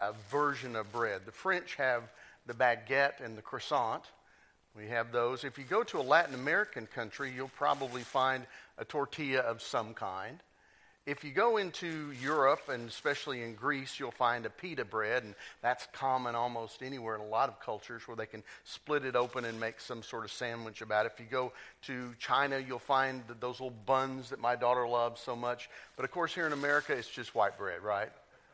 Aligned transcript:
a 0.00 0.12
version 0.30 0.76
of 0.76 0.90
bread. 0.92 1.22
The 1.24 1.32
French 1.32 1.74
have 1.76 2.02
the 2.46 2.54
baguette 2.54 3.20
and 3.24 3.36
the 3.36 3.42
croissant. 3.42 4.04
We 4.76 4.88
have 4.88 5.10
those. 5.10 5.44
If 5.44 5.58
you 5.58 5.64
go 5.64 5.82
to 5.84 5.98
a 5.98 6.02
Latin 6.02 6.34
American 6.34 6.86
country, 6.86 7.32
you'll 7.34 7.48
probably 7.48 8.02
find 8.02 8.46
a 8.78 8.84
tortilla 8.84 9.40
of 9.40 9.62
some 9.62 9.94
kind. 9.94 10.38
If 11.06 11.22
you 11.22 11.30
go 11.30 11.56
into 11.56 12.10
Europe, 12.20 12.68
and 12.68 12.88
especially 12.88 13.44
in 13.44 13.54
Greece, 13.54 14.00
you'll 14.00 14.10
find 14.10 14.44
a 14.44 14.50
pita 14.50 14.84
bread, 14.84 15.22
and 15.22 15.36
that's 15.62 15.86
common 15.92 16.34
almost 16.34 16.82
anywhere 16.82 17.14
in 17.14 17.20
a 17.20 17.26
lot 17.26 17.48
of 17.48 17.60
cultures 17.60 18.02
where 18.08 18.16
they 18.16 18.26
can 18.26 18.42
split 18.64 19.04
it 19.04 19.14
open 19.14 19.44
and 19.44 19.60
make 19.60 19.80
some 19.80 20.02
sort 20.02 20.24
of 20.24 20.32
sandwich 20.32 20.82
about 20.82 21.06
it. 21.06 21.12
If 21.14 21.20
you 21.20 21.26
go 21.30 21.52
to 21.82 22.12
China, 22.18 22.58
you'll 22.58 22.80
find 22.80 23.22
those 23.38 23.60
little 23.60 23.70
buns 23.86 24.30
that 24.30 24.40
my 24.40 24.56
daughter 24.56 24.86
loves 24.86 25.20
so 25.20 25.36
much. 25.36 25.70
But 25.94 26.04
of 26.04 26.10
course, 26.10 26.34
here 26.34 26.46
in 26.46 26.52
America, 26.52 26.92
it's 26.92 27.08
just 27.08 27.36
white 27.36 27.56
bread, 27.56 27.84
right? 27.84 28.10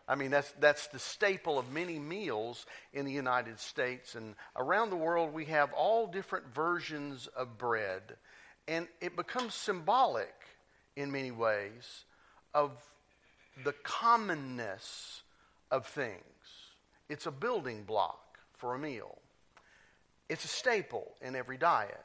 I 0.08 0.14
mean, 0.14 0.30
that's, 0.30 0.52
that's 0.60 0.88
the 0.88 0.98
staple 0.98 1.58
of 1.58 1.72
many 1.72 1.98
meals 1.98 2.66
in 2.92 3.04
the 3.04 3.12
United 3.12 3.58
States. 3.58 4.14
And 4.14 4.34
around 4.56 4.90
the 4.90 4.96
world, 4.96 5.32
we 5.32 5.44
have 5.46 5.72
all 5.72 6.06
different 6.06 6.52
versions 6.54 7.28
of 7.36 7.56
bread. 7.58 8.02
And 8.68 8.88
it 9.00 9.16
becomes 9.16 9.54
symbolic 9.54 10.34
in 10.96 11.10
many 11.10 11.30
ways 11.30 12.04
of 12.54 12.72
the 13.64 13.74
commonness 13.82 15.22
of 15.70 15.86
things. 15.86 16.20
It's 17.08 17.26
a 17.26 17.30
building 17.30 17.84
block 17.84 18.38
for 18.56 18.74
a 18.74 18.78
meal, 18.78 19.18
it's 20.28 20.44
a 20.44 20.48
staple 20.48 21.12
in 21.20 21.36
every 21.36 21.56
diet. 21.56 21.98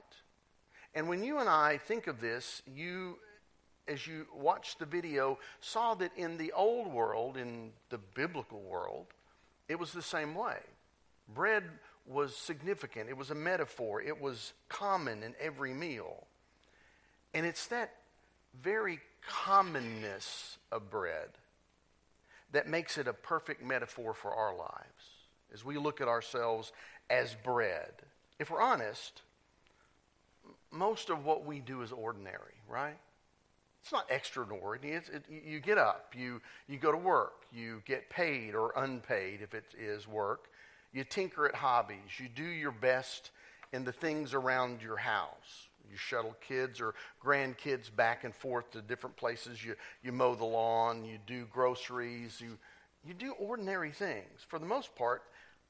And 0.95 1.07
when 1.07 1.23
you 1.23 1.37
and 1.37 1.47
I 1.47 1.77
think 1.77 2.07
of 2.07 2.19
this, 2.21 2.63
you, 2.65 3.19
as 3.87 4.05
you 4.05 4.25
watched 4.35 4.79
the 4.79 4.85
video, 4.85 5.39
saw 5.61 5.95
that 5.95 6.11
in 6.15 6.37
the 6.37 6.51
old 6.51 6.91
world, 6.91 7.37
in 7.37 7.71
the 7.89 7.97
biblical 7.97 8.61
world, 8.61 9.07
it 9.67 9.79
was 9.79 9.91
the 9.91 10.01
same 10.01 10.35
way. 10.35 10.57
Bread 11.33 11.63
was 12.05 12.35
significant, 12.35 13.09
it 13.09 13.17
was 13.17 13.31
a 13.31 13.35
metaphor, 13.35 14.01
it 14.01 14.21
was 14.21 14.53
common 14.69 15.23
in 15.23 15.35
every 15.39 15.73
meal. 15.73 16.25
And 17.33 17.45
it's 17.45 17.67
that 17.67 17.93
very 18.61 18.99
commonness 19.27 20.57
of 20.71 20.89
bread 20.89 21.29
that 22.53 22.67
makes 22.67 22.97
it 22.97 23.07
a 23.07 23.13
perfect 23.13 23.63
metaphor 23.63 24.13
for 24.13 24.33
our 24.33 24.55
lives 24.55 25.17
as 25.53 25.65
we 25.65 25.77
look 25.77 26.01
at 26.01 26.07
ourselves 26.07 26.71
as 27.09 27.35
bread. 27.43 27.91
If 28.39 28.49
we're 28.49 28.61
honest, 28.61 29.21
most 30.71 31.09
of 31.09 31.25
what 31.25 31.45
we 31.45 31.59
do 31.59 31.81
is 31.81 31.91
ordinary, 31.91 32.55
right? 32.69 32.97
It's 33.87 33.93
not 33.93 34.11
extraordinary. 34.11 34.79
It's, 34.83 35.07
it, 35.07 35.23
you 35.29 35.61
get 35.61 35.77
up, 35.77 36.13
you, 36.13 36.41
you 36.67 36.77
go 36.77 36.91
to 36.91 36.97
work, 36.97 37.45
you 37.53 37.81
get 37.85 38.09
paid 38.09 38.53
or 38.53 38.73
unpaid 38.75 39.39
if 39.41 39.53
it 39.53 39.63
is 39.79 40.05
work, 40.05 40.49
you 40.91 41.05
tinker 41.05 41.47
at 41.47 41.55
hobbies, 41.55 42.19
you 42.19 42.27
do 42.27 42.43
your 42.43 42.73
best 42.73 43.31
in 43.71 43.85
the 43.85 43.93
things 43.93 44.33
around 44.33 44.81
your 44.81 44.97
house. 44.97 45.69
You 45.89 45.95
shuttle 45.95 46.35
kids 46.45 46.81
or 46.81 46.95
grandkids 47.23 47.89
back 47.95 48.25
and 48.25 48.35
forth 48.35 48.69
to 48.71 48.81
different 48.81 49.15
places. 49.15 49.63
You, 49.63 49.75
you 50.03 50.11
mow 50.11 50.35
the 50.35 50.43
lawn. 50.43 51.05
You 51.05 51.17
do 51.25 51.45
groceries. 51.45 52.41
You, 52.41 52.57
you 53.07 53.13
do 53.13 53.31
ordinary 53.39 53.91
things. 53.91 54.41
For 54.49 54.59
the 54.59 54.65
most 54.65 54.93
part, 54.97 55.23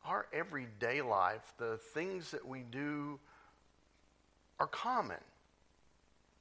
our 0.03 0.25
everyday 0.33 1.03
life, 1.03 1.53
the 1.59 1.77
things 1.93 2.31
that 2.31 2.47
we 2.47 2.63
do 2.71 3.19
are 4.59 4.65
common. 4.65 5.17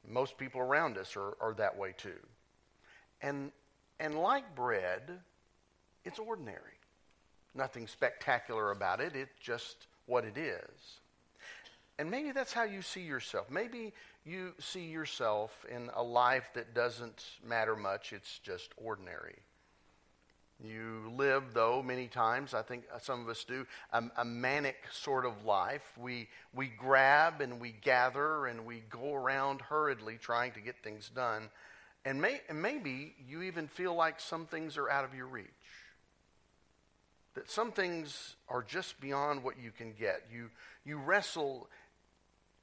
Most 0.09 0.39
people 0.39 0.61
around 0.61 0.99
us 0.99 1.17
are, 1.17 1.37
are 1.41 1.55
that 1.55 1.77
way 1.77 1.95
too. 1.97 2.19
And, 3.23 3.51
and 3.99 4.15
like 4.15 4.55
bread, 4.55 5.03
it's 6.05 6.19
ordinary. 6.19 6.61
Nothing 7.55 7.87
spectacular 7.87 8.71
about 8.71 9.01
it, 9.01 9.17
it's 9.17 9.39
just 9.41 9.87
what 10.07 10.25
it 10.25 10.37
is. 10.37 11.01
And 11.99 12.11
maybe 12.11 12.33
that's 12.33 12.53
how 12.53 12.65
you 12.65 12.83
see 12.83 13.01
yourself. 13.01 13.51
Maybe 13.51 13.95
you 14.25 14.53
see 14.59 14.85
yourself 14.85 15.65
in 15.75 15.91
a 15.95 16.03
life 16.03 16.51
that 16.55 16.75
doesn't 16.75 17.25
matter 17.43 17.75
much, 17.75 18.13
it's 18.13 18.39
just 18.41 18.73
ordinary. 18.77 19.37
You 20.65 21.13
live, 21.15 21.53
though, 21.53 21.83
many 21.83 22.07
times, 22.07 22.55
I 22.55 22.63
think 22.63 22.85
some 23.03 23.21
of 23.21 23.29
us 23.29 23.45
do, 23.45 23.67
a, 23.93 24.03
a, 24.17 24.25
manic 24.25 24.77
sort 24.91 25.27
of 25.27 25.45
life. 25.45 25.85
We, 25.99 26.29
we 26.55 26.69
grab 26.69 27.43
and 27.43 27.61
we 27.61 27.73
gather 27.73 28.47
and 28.47 28.65
we 28.65 28.83
go 28.89 29.15
around 29.15 29.61
hurriedly 29.61 30.17
trying 30.19 30.53
to 30.53 30.61
get 30.61 30.77
things 30.83 31.11
done. 31.15 31.51
And, 32.07 32.23
may, 32.23 32.41
and 32.49 32.63
maybe 32.63 33.15
you 33.29 33.43
even 33.43 33.69
feel 33.69 33.95
like 33.95 34.19
some 34.19 34.47
things 34.47 34.79
are 34.79 34.89
out 34.89 35.05
of 35.05 35.15
your 35.15 35.27
reach 35.27 35.47
that 37.35 37.51
some 37.51 37.71
things 37.71 38.35
are 38.49 38.63
just 38.63 38.99
beyond 38.99 39.45
what 39.45 39.59
you 39.63 39.71
can 39.71 39.93
get. 39.93 40.23
You, 40.33 40.49
you 40.87 40.97
wrestle 40.97 41.69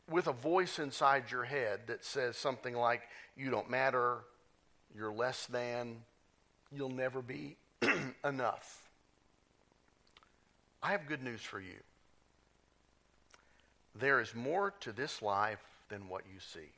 with 0.09 0.25
a 0.25 0.33
voice 0.33 0.79
inside 0.79 1.29
your 1.29 1.43
head 1.43 1.81
that 1.87 2.03
says 2.03 2.37
something 2.37 2.75
like, 2.75 3.03
You 3.37 3.51
don't 3.51 3.69
matter, 3.69 4.17
you're 4.95 5.13
less 5.13 5.45
than, 5.45 5.97
you'll 6.75 6.89
never 6.89 7.21
be 7.21 7.55
enough. 8.25 8.89
I 10.81 10.91
have 10.91 11.07
good 11.07 11.23
news 11.23 11.41
for 11.41 11.59
you. 11.59 11.79
There 13.95 14.19
is 14.19 14.35
more 14.35 14.73
to 14.81 14.91
this 14.91 15.21
life 15.21 15.63
than 15.89 16.09
what 16.09 16.23
you 16.31 16.39
see. 16.39 16.71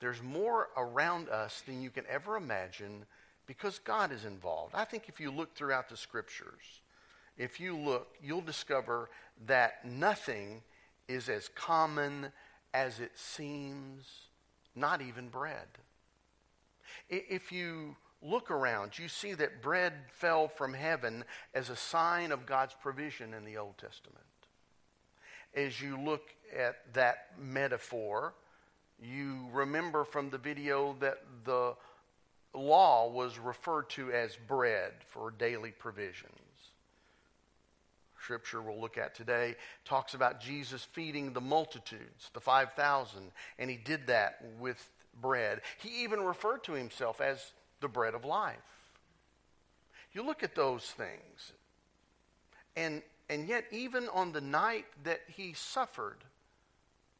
There's 0.00 0.22
more 0.22 0.68
around 0.76 1.28
us 1.28 1.62
than 1.66 1.82
you 1.82 1.90
can 1.90 2.04
ever 2.08 2.36
imagine 2.36 3.04
because 3.46 3.78
God 3.78 4.10
is 4.12 4.24
involved. 4.24 4.74
I 4.74 4.84
think 4.84 5.08
if 5.08 5.20
you 5.20 5.30
look 5.30 5.54
throughout 5.54 5.88
the 5.88 5.96
scriptures, 5.96 6.80
if 7.36 7.60
you 7.60 7.76
look, 7.76 8.08
you'll 8.22 8.40
discover 8.40 9.10
that 9.46 9.84
nothing 9.84 10.62
is 11.08 11.28
as 11.28 11.48
common 11.48 12.32
as 12.74 13.00
it 13.00 13.12
seems, 13.14 14.06
not 14.74 15.02
even 15.02 15.28
bread. 15.28 15.66
If 17.08 17.52
you 17.52 17.96
look 18.22 18.50
around, 18.50 18.98
you 18.98 19.08
see 19.08 19.34
that 19.34 19.62
bread 19.62 19.92
fell 20.08 20.48
from 20.48 20.74
heaven 20.74 21.24
as 21.54 21.68
a 21.70 21.76
sign 21.76 22.32
of 22.32 22.46
God's 22.46 22.74
provision 22.80 23.34
in 23.34 23.44
the 23.44 23.56
Old 23.56 23.78
Testament. 23.78 24.24
As 25.54 25.80
you 25.80 25.98
look 25.98 26.22
at 26.56 26.94
that 26.94 27.32
metaphor, 27.38 28.32
you 29.02 29.48
remember 29.52 30.04
from 30.04 30.30
the 30.30 30.38
video 30.38 30.96
that 31.00 31.18
the 31.44 31.74
law 32.54 33.10
was 33.10 33.38
referred 33.38 33.88
to 33.90 34.12
as 34.12 34.36
bread 34.46 34.92
for 35.08 35.30
daily 35.30 35.70
provisions. 35.70 36.32
scripture 38.22 38.62
we'll 38.62 38.80
look 38.80 38.98
at 38.98 39.14
today 39.14 39.56
talks 39.84 40.14
about 40.14 40.40
Jesus 40.40 40.84
feeding 40.92 41.32
the 41.32 41.40
multitudes, 41.40 42.30
the 42.34 42.40
5,000, 42.40 43.32
and 43.58 43.68
he 43.70 43.76
did 43.76 44.06
that 44.06 44.44
with 44.60 44.88
bread. 45.20 45.60
He 45.78 46.04
even 46.04 46.20
referred 46.20 46.62
to 46.64 46.72
himself 46.72 47.20
as 47.20 47.52
the 47.82 47.88
bread 47.88 48.14
of 48.14 48.24
life. 48.24 48.56
You 50.14 50.24
look 50.24 50.42
at 50.42 50.54
those 50.54 50.84
things, 50.84 51.52
and, 52.76 53.02
and 53.28 53.46
yet, 53.46 53.64
even 53.70 54.08
on 54.08 54.32
the 54.32 54.40
night 54.40 54.86
that 55.04 55.20
he 55.28 55.52
suffered, 55.52 56.18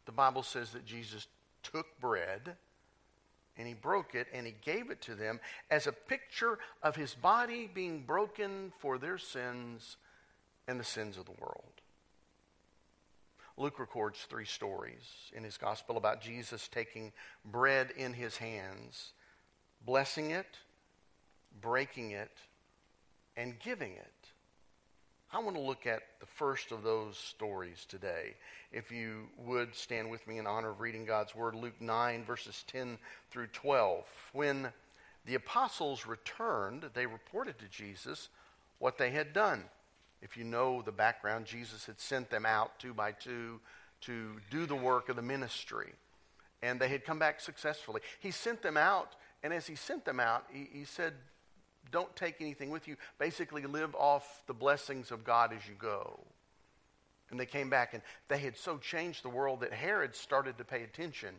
the 0.06 0.12
Bible 0.12 0.42
says 0.42 0.72
that 0.72 0.86
Jesus 0.86 1.26
took 1.62 1.86
bread 2.00 2.56
and 3.56 3.68
he 3.68 3.74
broke 3.74 4.14
it 4.14 4.26
and 4.32 4.46
he 4.46 4.54
gave 4.64 4.90
it 4.90 5.00
to 5.02 5.14
them 5.14 5.38
as 5.70 5.86
a 5.86 5.92
picture 5.92 6.58
of 6.82 6.96
his 6.96 7.14
body 7.14 7.70
being 7.72 8.02
broken 8.02 8.72
for 8.78 8.98
their 8.98 9.18
sins 9.18 9.96
and 10.66 10.80
the 10.80 10.84
sins 10.84 11.18
of 11.18 11.26
the 11.26 11.32
world. 11.40 11.72
Luke 13.56 13.78
records 13.78 14.26
three 14.28 14.46
stories 14.46 15.30
in 15.34 15.44
his 15.44 15.58
gospel 15.58 15.96
about 15.96 16.22
Jesus 16.22 16.68
taking 16.68 17.12
bread 17.44 17.92
in 17.96 18.14
his 18.14 18.38
hands, 18.38 19.12
blessing 19.84 20.31
it, 20.31 20.47
breaking 21.60 22.12
it, 22.12 22.31
and 23.37 23.59
giving 23.60 23.93
it. 23.93 24.12
I 25.32 25.38
want 25.38 25.56
to 25.56 25.62
look 25.62 25.87
at 25.87 26.02
the 26.20 26.26
first 26.26 26.73
of 26.73 26.82
those 26.82 27.17
stories 27.17 27.87
today. 27.88 28.34
If 28.70 28.90
you 28.93 29.29
would 29.38 29.75
stand 29.75 30.11
with 30.11 30.26
me 30.29 30.37
in 30.37 30.46
honor 30.46 30.70
of 30.70 30.81
reading 30.81 31.06
God's 31.06 31.34
Word, 31.34 31.55
Luke 31.55 31.81
9, 31.81 32.25
verses 32.25 32.64
10 32.67 32.99
through 33.31 33.46
12. 33.46 34.05
When 34.34 34.69
the 35.25 35.37
apostles 35.37 36.06
returned, 36.06 36.85
they 36.93 37.06
reported 37.06 37.58
to 37.61 37.69
Jesus 37.69 38.28
what 38.78 38.99
they 38.99 39.11
had 39.11 39.32
done. 39.32 39.64
If 40.20 40.37
you 40.37 40.44
know 40.44 40.82
the 40.82 40.93
background, 40.93 41.46
Jesus 41.46 41.87
had 41.87 41.99
sent 41.99 42.28
them 42.28 42.44
out 42.44 42.78
two 42.78 42.93
by 42.93 43.12
two 43.12 43.61
to 44.02 44.37
do 44.50 44.67
the 44.67 44.75
work 44.75 45.08
of 45.08 45.17
the 45.17 45.23
ministry. 45.23 45.93
And 46.62 46.78
they 46.78 46.88
had 46.88 47.05
come 47.05 47.19
back 47.19 47.40
successfully. 47.40 48.02
He 48.20 48.31
sent 48.31 48.62
them 48.62 48.76
out, 48.76 49.17
and 49.42 49.52
as 49.52 49.66
he 49.66 49.74
sent 49.74 50.04
them 50.04 50.20
out, 50.20 50.44
he, 50.52 50.68
he 50.72 50.84
said, 50.84 51.14
Don't 51.90 52.14
take 52.14 52.40
anything 52.40 52.70
with 52.70 52.86
you. 52.86 52.96
Basically, 53.18 53.62
live 53.62 53.94
off 53.94 54.42
the 54.46 54.54
blessings 54.54 55.10
of 55.10 55.24
God 55.24 55.52
as 55.52 55.66
you 55.66 55.74
go. 55.78 56.20
And 57.30 57.40
they 57.40 57.46
came 57.46 57.70
back, 57.70 57.94
and 57.94 58.02
they 58.28 58.38
had 58.38 58.56
so 58.56 58.76
changed 58.78 59.22
the 59.22 59.30
world 59.30 59.60
that 59.60 59.72
Herod 59.72 60.14
started 60.14 60.58
to 60.58 60.64
pay 60.64 60.82
attention. 60.82 61.34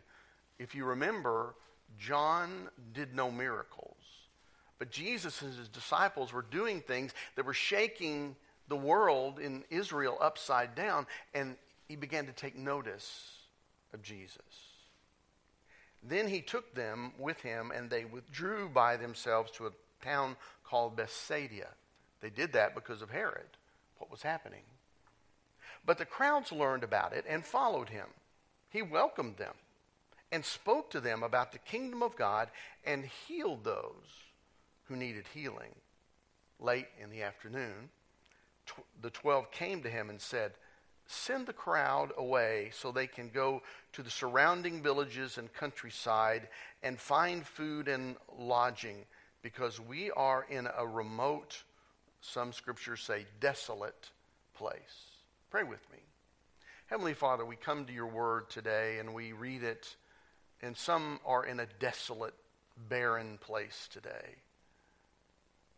If 0.58 0.74
you 0.74 0.84
remember, 0.84 1.54
John 1.98 2.68
did 2.92 3.14
no 3.14 3.30
miracles. 3.30 3.96
But 4.78 4.90
Jesus 4.90 5.40
and 5.40 5.54
his 5.54 5.68
disciples 5.68 6.32
were 6.32 6.42
doing 6.42 6.80
things 6.80 7.12
that 7.36 7.46
were 7.46 7.54
shaking 7.54 8.36
the 8.68 8.76
world 8.76 9.38
in 9.38 9.64
Israel 9.70 10.18
upside 10.20 10.74
down, 10.74 11.06
and 11.32 11.56
he 11.86 11.96
began 11.96 12.26
to 12.26 12.32
take 12.32 12.56
notice 12.56 13.30
of 13.92 14.02
Jesus. 14.02 14.73
Then 16.06 16.28
he 16.28 16.42
took 16.42 16.74
them 16.74 17.12
with 17.18 17.40
him, 17.40 17.72
and 17.74 17.88
they 17.88 18.04
withdrew 18.04 18.68
by 18.68 18.96
themselves 18.96 19.50
to 19.52 19.66
a 19.66 19.72
town 20.02 20.36
called 20.62 20.96
Bethsaida. 20.96 21.68
They 22.20 22.30
did 22.30 22.52
that 22.52 22.74
because 22.74 23.00
of 23.00 23.10
Herod, 23.10 23.56
what 23.98 24.10
was 24.10 24.22
happening. 24.22 24.62
But 25.86 25.98
the 25.98 26.04
crowds 26.04 26.52
learned 26.52 26.84
about 26.84 27.12
it 27.12 27.24
and 27.28 27.44
followed 27.44 27.88
him. 27.88 28.06
He 28.68 28.82
welcomed 28.82 29.36
them 29.36 29.54
and 30.30 30.44
spoke 30.44 30.90
to 30.90 31.00
them 31.00 31.22
about 31.22 31.52
the 31.52 31.58
kingdom 31.58 32.02
of 32.02 32.16
God 32.16 32.48
and 32.84 33.04
healed 33.04 33.64
those 33.64 34.24
who 34.84 34.96
needed 34.96 35.26
healing. 35.32 35.74
Late 36.58 36.88
in 37.00 37.10
the 37.10 37.22
afternoon, 37.22 37.90
tw- 38.66 38.84
the 39.00 39.10
twelve 39.10 39.50
came 39.50 39.82
to 39.82 39.90
him 39.90 40.10
and 40.10 40.20
said, 40.20 40.52
Send 41.06 41.46
the 41.46 41.52
crowd 41.52 42.12
away 42.16 42.70
so 42.72 42.90
they 42.90 43.06
can 43.06 43.28
go 43.28 43.62
to 43.92 44.02
the 44.02 44.10
surrounding 44.10 44.82
villages 44.82 45.38
and 45.38 45.52
countryside 45.52 46.48
and 46.82 46.98
find 46.98 47.46
food 47.46 47.88
and 47.88 48.16
lodging 48.38 49.04
because 49.42 49.78
we 49.78 50.10
are 50.12 50.46
in 50.48 50.66
a 50.78 50.86
remote, 50.86 51.62
some 52.22 52.52
scriptures 52.52 53.02
say 53.02 53.26
desolate 53.40 54.10
place. 54.54 54.78
Pray 55.50 55.62
with 55.62 55.86
me. 55.92 55.98
Heavenly 56.86 57.14
Father, 57.14 57.44
we 57.44 57.56
come 57.56 57.84
to 57.84 57.92
your 57.92 58.06
word 58.06 58.48
today 58.48 58.98
and 58.98 59.12
we 59.12 59.32
read 59.32 59.62
it, 59.62 59.96
and 60.62 60.76
some 60.76 61.20
are 61.26 61.44
in 61.44 61.60
a 61.60 61.66
desolate, 61.78 62.34
barren 62.88 63.38
place 63.38 63.88
today. 63.92 64.36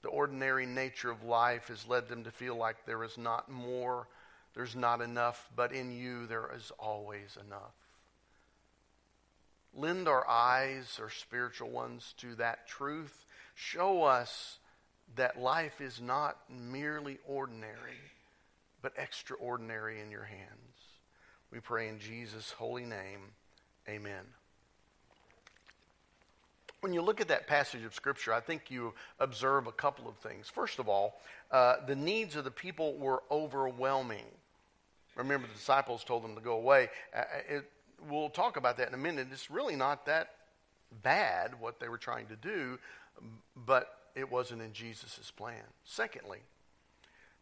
The 0.03 0.09
ordinary 0.09 0.67
nature 0.67 1.11
of 1.11 1.25
life 1.25 1.69
has 1.69 1.89
led 1.89 2.09
them 2.09 2.25
to 2.25 2.31
feel 2.31 2.55
like 2.55 2.87
there 2.87 3.03
is 3.03 3.19
not 3.19 3.51
more, 3.51 4.07
there's 4.57 4.75
not 4.75 5.03
enough, 5.03 5.49
but 5.55 5.73
in 5.73 5.93
you 5.93 6.27
there 6.27 6.51
is 6.57 6.73
always 6.79 7.39
enough. 7.47 7.75
Lend 9.75 10.09
our 10.09 10.27
eyes, 10.27 10.99
our 11.01 11.11
spiritual 11.11 11.69
ones, 11.69 12.15
to 12.17 12.35
that 12.37 12.67
truth. 12.67 13.27
Show 13.55 14.03
us 14.03 14.59
that 15.15 15.39
life 15.39 15.81
is 15.83 16.01
not 16.01 16.39
merely 16.49 17.19
ordinary, 17.29 18.01
but 18.81 18.95
extraordinary 18.97 20.01
in 20.01 20.11
your 20.11 20.25
hands. 20.25 20.51
We 21.53 21.61
pray 21.61 21.89
in 21.89 21.99
Jesus' 21.99 22.51
holy 22.53 22.87
name. 22.87 23.21
Amen 23.87 24.25
when 26.87 26.93
you 26.93 27.03
look 27.03 27.21
at 27.21 27.27
that 27.27 27.49
passage 27.49 27.83
of 27.83 27.95
Scripture, 27.95 28.33
I 28.33 28.39
think 28.39 28.71
you 28.71 28.95
observe 29.19 29.67
a 29.67 29.73
couple 29.73 30.09
of 30.09 30.17
things. 30.19 30.49
First 30.49 30.79
of 30.79 30.89
all, 30.89 31.21
uh, 31.51 31.85
the 31.85 31.97
needs 31.97 32.37
of 32.37 32.45
the 32.45 32.51
people 32.53 32.97
were 32.97 33.25
overwhelming. 33.29 34.27
Remember, 35.17 35.47
the 35.47 35.55
disciples 35.55 36.05
told 36.05 36.23
them 36.23 36.35
to 36.35 36.41
go 36.41 36.53
away. 36.53 36.89
Uh, 37.15 37.21
uh, 37.21 37.57
it, 37.57 37.71
we'll 38.09 38.29
talk 38.29 38.57
about 38.57 38.77
that 38.77 38.89
in 38.89 38.95
a 38.95 38.99
minute. 38.99 39.29
It's 39.33 39.51
really 39.51 39.77
not 39.77 40.07
that 40.07 40.31
bad 41.03 41.59
what 41.59 41.81
they 41.81 41.89
were 41.89 41.99
trying 41.99 42.27
to 42.27 42.37
do, 42.37 42.79
but 43.67 43.89
it 44.15 44.31
wasn't 44.31 44.63
in 44.63 44.73
Jesus' 44.73 45.33
plan. 45.35 45.65
Secondly, 45.85 46.41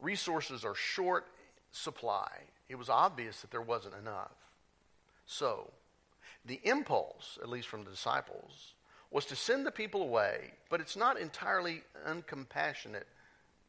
resources 0.01 0.65
are 0.65 0.75
short 0.75 1.27
supply. 1.73 2.31
It 2.69 2.77
was 2.77 2.89
obvious 2.89 3.41
that 3.41 3.51
there 3.51 3.61
wasn't 3.61 3.95
enough. 4.01 4.33
So, 5.27 5.71
the 6.45 6.61
impulse, 6.65 7.39
at 7.43 7.49
least 7.49 7.69
from 7.69 7.85
the 7.85 7.91
disciples, 7.91 8.75
was 9.11 9.25
to 9.27 9.37
send 9.37 9.67
the 9.67 9.71
people 9.71 10.03
away, 10.03 10.53
but 10.71 10.81
it's 10.81 10.97
not 10.97 11.19
entirely 11.19 11.83
uncompassionate, 12.07 13.05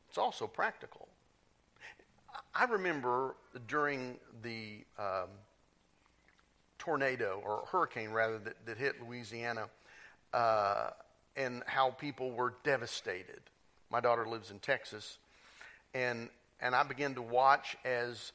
it's 0.09 0.17
also 0.17 0.47
practical. 0.47 1.04
I 2.57 2.63
remember 2.63 3.35
during 3.67 4.15
the 4.41 4.85
um, 4.97 5.27
tornado, 6.77 7.41
or 7.45 7.65
hurricane 7.69 8.11
rather, 8.11 8.39
that, 8.39 8.65
that 8.65 8.77
hit 8.77 8.95
Louisiana, 9.05 9.67
uh, 10.33 10.91
and 11.35 11.63
how 11.65 11.91
people 11.91 12.31
were 12.31 12.53
devastated. 12.63 13.41
My 13.91 13.99
daughter 13.99 14.25
lives 14.25 14.51
in 14.51 14.59
Texas, 14.59 15.17
and, 15.93 16.29
and 16.61 16.73
I 16.73 16.83
began 16.83 17.15
to 17.15 17.21
watch 17.21 17.75
as 17.83 18.31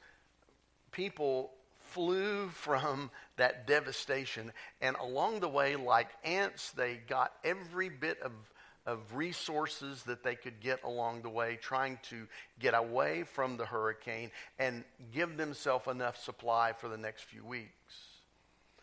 people 0.93 1.53
flew 1.79 2.49
from 2.51 3.11
that 3.37 3.67
devastation. 3.67 4.53
And 4.83 4.97
along 4.97 5.41
the 5.41 5.49
way, 5.49 5.77
like 5.77 6.09
ants, 6.25 6.73
they 6.73 7.01
got 7.09 7.33
every 7.43 7.89
bit 7.89 8.21
of, 8.21 8.33
of 8.87 9.15
resources 9.15 10.03
that 10.05 10.23
they 10.23 10.35
could 10.35 10.61
get 10.61 10.83
along 10.85 11.23
the 11.23 11.29
way, 11.29 11.59
trying 11.61 11.99
to 12.03 12.27
get 12.59 12.75
away 12.75 13.25
from 13.25 13.57
the 13.57 13.67
hurricane 13.67 14.31
and 14.59 14.85
give 15.13 15.37
themselves 15.37 15.87
enough 15.87 16.17
supply 16.23 16.73
for 16.73 16.89
the 16.89 16.97
next 16.97 17.25
few 17.25 17.45
weeks. 17.45 17.71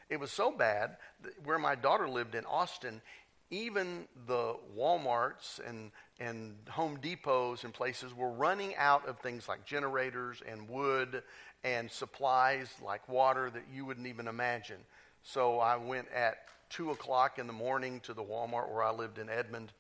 It 0.09 0.19
was 0.19 0.31
so 0.31 0.51
bad 0.51 0.97
where 1.43 1.59
my 1.59 1.75
daughter 1.75 2.07
lived 2.07 2.35
in 2.35 2.45
Austin, 2.45 3.01
even 3.49 4.07
the 4.27 4.55
Walmarts 4.77 5.59
and, 5.67 5.91
and 6.19 6.55
Home 6.69 6.99
Depots 7.01 7.63
and 7.63 7.73
places 7.73 8.13
were 8.13 8.31
running 8.31 8.75
out 8.75 9.07
of 9.07 9.19
things 9.19 9.47
like 9.47 9.65
generators 9.65 10.41
and 10.47 10.69
wood 10.69 11.23
and 11.63 11.91
supplies 11.91 12.69
like 12.83 13.07
water 13.09 13.49
that 13.49 13.63
you 13.73 13.85
wouldn't 13.85 14.07
even 14.07 14.27
imagine. 14.27 14.79
So 15.23 15.59
I 15.59 15.75
went 15.75 16.07
at 16.13 16.37
2 16.69 16.91
o'clock 16.91 17.39
in 17.39 17.47
the 17.47 17.53
morning 17.53 17.99
to 18.01 18.13
the 18.13 18.23
Walmart 18.23 18.71
where 18.71 18.83
I 18.83 18.91
lived 18.91 19.17
in 19.17 19.29
Edmond. 19.29 19.71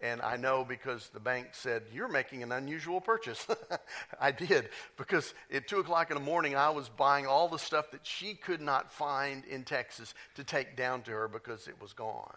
And 0.00 0.22
I 0.22 0.36
know 0.36 0.64
because 0.64 1.08
the 1.08 1.20
bank 1.20 1.48
said, 1.52 1.82
You're 1.92 2.08
making 2.08 2.42
an 2.42 2.52
unusual 2.52 3.00
purchase. 3.00 3.46
I 4.20 4.30
did, 4.30 4.68
because 4.96 5.34
at 5.52 5.66
2 5.66 5.80
o'clock 5.80 6.10
in 6.10 6.16
the 6.16 6.22
morning, 6.22 6.54
I 6.54 6.70
was 6.70 6.88
buying 6.88 7.26
all 7.26 7.48
the 7.48 7.58
stuff 7.58 7.90
that 7.90 8.06
she 8.06 8.34
could 8.34 8.60
not 8.60 8.92
find 8.92 9.44
in 9.44 9.64
Texas 9.64 10.14
to 10.36 10.44
take 10.44 10.76
down 10.76 11.02
to 11.02 11.10
her 11.10 11.26
because 11.26 11.66
it 11.66 11.80
was 11.80 11.92
gone. 11.92 12.36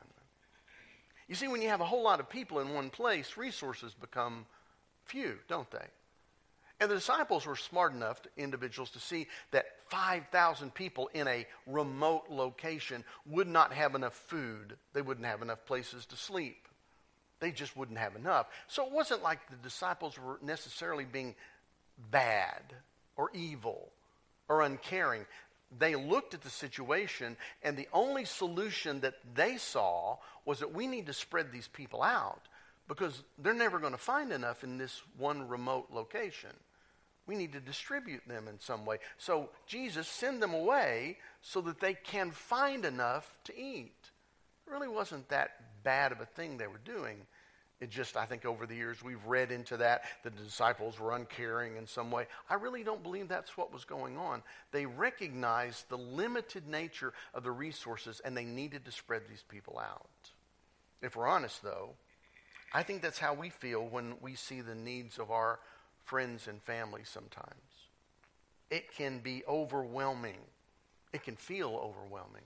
You 1.27 1.35
see, 1.35 1.47
when 1.47 1.61
you 1.61 1.69
have 1.69 1.81
a 1.81 1.85
whole 1.85 2.03
lot 2.03 2.19
of 2.19 2.29
people 2.29 2.59
in 2.59 2.73
one 2.73 2.89
place, 2.89 3.37
resources 3.37 3.93
become 3.93 4.45
few, 5.05 5.37
don't 5.47 5.69
they? 5.69 5.85
And 6.79 6.89
the 6.89 6.95
disciples 6.95 7.45
were 7.45 7.55
smart 7.55 7.93
enough, 7.93 8.23
to, 8.23 8.29
individuals, 8.37 8.89
to 8.91 8.99
see 8.99 9.27
that 9.51 9.65
5,000 9.89 10.73
people 10.73 11.11
in 11.13 11.27
a 11.27 11.45
remote 11.67 12.23
location 12.29 13.03
would 13.27 13.47
not 13.47 13.71
have 13.71 13.93
enough 13.93 14.15
food. 14.15 14.75
They 14.93 15.03
wouldn't 15.03 15.27
have 15.27 15.43
enough 15.43 15.63
places 15.67 16.07
to 16.07 16.15
sleep. 16.15 16.67
They 17.41 17.51
just 17.51 17.75
wouldn't 17.75 17.97
have 17.97 18.15
enough. 18.15 18.45
So 18.67 18.85
it 18.85 18.93
wasn't 18.93 19.23
like 19.23 19.39
the 19.49 19.57
disciples 19.57 20.17
were 20.17 20.39
necessarily 20.41 21.05
being 21.05 21.35
bad 22.11 22.61
or 23.17 23.31
evil 23.33 23.89
or 24.47 24.61
uncaring. 24.61 25.25
They 25.77 25.95
looked 25.95 26.33
at 26.33 26.41
the 26.41 26.49
situation, 26.49 27.35
and 27.63 27.75
the 27.75 27.87
only 27.93 28.25
solution 28.25 29.01
that 29.01 29.15
they 29.33 29.57
saw 29.57 30.17
was 30.45 30.59
that 30.59 30.73
we 30.73 30.85
need 30.85 31.07
to 31.07 31.13
spread 31.13 31.51
these 31.51 31.67
people 31.67 32.03
out 32.03 32.41
because 32.87 33.23
they're 33.39 33.53
never 33.53 33.79
going 33.79 33.93
to 33.93 33.97
find 33.97 34.31
enough 34.31 34.63
in 34.63 34.77
this 34.77 35.01
one 35.17 35.47
remote 35.47 35.87
location. 35.91 36.51
We 37.25 37.35
need 37.35 37.53
to 37.53 37.59
distribute 37.59 38.27
them 38.27 38.47
in 38.47 38.59
some 38.59 38.85
way. 38.85 38.97
So, 39.17 39.49
Jesus, 39.65 40.07
send 40.07 40.43
them 40.43 40.53
away 40.53 41.17
so 41.41 41.61
that 41.61 41.79
they 41.79 41.93
can 41.93 42.31
find 42.31 42.83
enough 42.83 43.33
to 43.45 43.57
eat. 43.57 44.11
Really 44.71 44.87
wasn't 44.87 45.27
that 45.29 45.83
bad 45.83 46.11
of 46.11 46.21
a 46.21 46.25
thing 46.25 46.57
they 46.57 46.67
were 46.67 46.81
doing. 46.85 47.17
It 47.81 47.89
just, 47.89 48.15
I 48.15 48.25
think 48.25 48.45
over 48.45 48.65
the 48.65 48.75
years 48.75 49.03
we've 49.03 49.25
read 49.25 49.51
into 49.51 49.75
that, 49.77 50.03
the 50.23 50.29
disciples 50.29 50.99
were 50.99 51.15
uncaring 51.15 51.77
in 51.77 51.87
some 51.87 52.11
way. 52.11 52.27
I 52.47 52.53
really 52.53 52.83
don't 52.83 53.01
believe 53.01 53.27
that's 53.27 53.57
what 53.57 53.73
was 53.73 53.85
going 53.85 54.17
on. 54.17 54.43
They 54.71 54.85
recognized 54.85 55.89
the 55.89 55.97
limited 55.97 56.67
nature 56.67 57.11
of 57.33 57.43
the 57.43 57.51
resources 57.51 58.21
and 58.23 58.37
they 58.37 58.45
needed 58.45 58.85
to 58.85 58.91
spread 58.91 59.23
these 59.27 59.43
people 59.49 59.79
out. 59.79 60.09
If 61.01 61.15
we're 61.15 61.27
honest, 61.27 61.63
though, 61.63 61.89
I 62.71 62.83
think 62.83 63.01
that's 63.01 63.17
how 63.17 63.33
we 63.33 63.49
feel 63.49 63.85
when 63.87 64.13
we 64.21 64.35
see 64.35 64.61
the 64.61 64.75
needs 64.75 65.17
of 65.17 65.31
our 65.31 65.59
friends 66.05 66.47
and 66.47 66.61
family 66.61 67.01
sometimes. 67.03 67.49
It 68.69 68.93
can 68.93 69.19
be 69.19 69.43
overwhelming. 69.47 70.37
It 71.13 71.23
can 71.23 71.35
feel 71.35 71.75
overwhelming. 71.75 72.43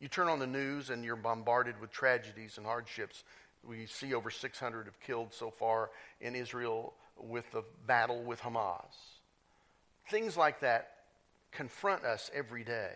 You 0.00 0.08
turn 0.08 0.28
on 0.28 0.38
the 0.38 0.46
news 0.46 0.90
and 0.90 1.04
you're 1.04 1.16
bombarded 1.16 1.80
with 1.80 1.90
tragedies 1.90 2.56
and 2.56 2.66
hardships. 2.66 3.22
We 3.62 3.86
see 3.86 4.14
over 4.14 4.30
600 4.30 4.86
have 4.86 5.00
killed 5.00 5.34
so 5.34 5.50
far 5.50 5.90
in 6.20 6.34
Israel 6.34 6.94
with 7.18 7.50
the 7.52 7.62
battle 7.86 8.22
with 8.22 8.40
Hamas. 8.40 8.94
Things 10.08 10.36
like 10.36 10.60
that 10.60 10.88
confront 11.52 12.04
us 12.04 12.30
every 12.34 12.64
day. 12.64 12.94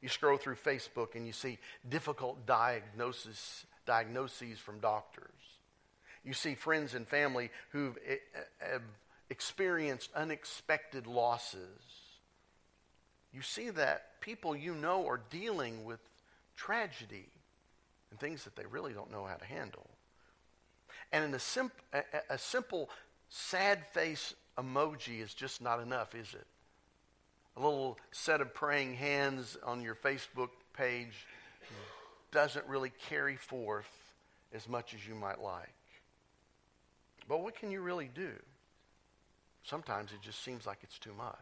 You 0.00 0.08
scroll 0.08 0.36
through 0.36 0.56
Facebook 0.56 1.14
and 1.14 1.26
you 1.26 1.32
see 1.32 1.58
difficult 1.88 2.46
diagnosis, 2.46 3.66
diagnoses 3.86 4.58
from 4.58 4.78
doctors. 4.78 5.26
You 6.24 6.32
see 6.34 6.54
friends 6.54 6.94
and 6.94 7.06
family 7.06 7.50
who've 7.70 7.98
eh, 8.06 8.16
eh, 8.60 8.78
experienced 9.28 10.10
unexpected 10.14 11.06
losses. 11.08 11.80
You 13.32 13.42
see 13.42 13.70
that 13.70 14.20
people 14.20 14.54
you 14.54 14.74
know 14.74 15.06
are 15.08 15.20
dealing 15.30 15.84
with 15.84 16.00
tragedy 16.56 17.28
and 18.10 18.20
things 18.20 18.44
that 18.44 18.56
they 18.56 18.66
really 18.66 18.92
don't 18.92 19.10
know 19.10 19.24
how 19.24 19.34
to 19.36 19.44
handle. 19.44 19.88
And 21.12 21.24
in 21.24 21.34
a, 21.34 21.38
simp- 21.38 21.82
a, 21.92 22.02
a 22.30 22.38
simple 22.38 22.90
sad 23.28 23.86
face 23.88 24.34
emoji 24.58 25.20
is 25.20 25.34
just 25.34 25.62
not 25.62 25.80
enough, 25.80 26.14
is 26.14 26.34
it? 26.34 26.46
A 27.56 27.60
little 27.60 27.98
set 28.10 28.40
of 28.40 28.54
praying 28.54 28.94
hands 28.94 29.56
on 29.64 29.82
your 29.82 29.94
Facebook 29.94 30.50
page 30.74 31.26
doesn't 32.30 32.66
really 32.66 32.92
carry 33.08 33.36
forth 33.36 33.90
as 34.54 34.68
much 34.68 34.94
as 34.94 35.06
you 35.06 35.14
might 35.14 35.40
like. 35.40 35.68
But 37.28 37.42
what 37.42 37.54
can 37.54 37.70
you 37.70 37.80
really 37.82 38.10
do? 38.12 38.32
Sometimes 39.64 40.12
it 40.12 40.20
just 40.22 40.42
seems 40.42 40.66
like 40.66 40.78
it's 40.82 40.98
too 40.98 41.14
much. 41.16 41.36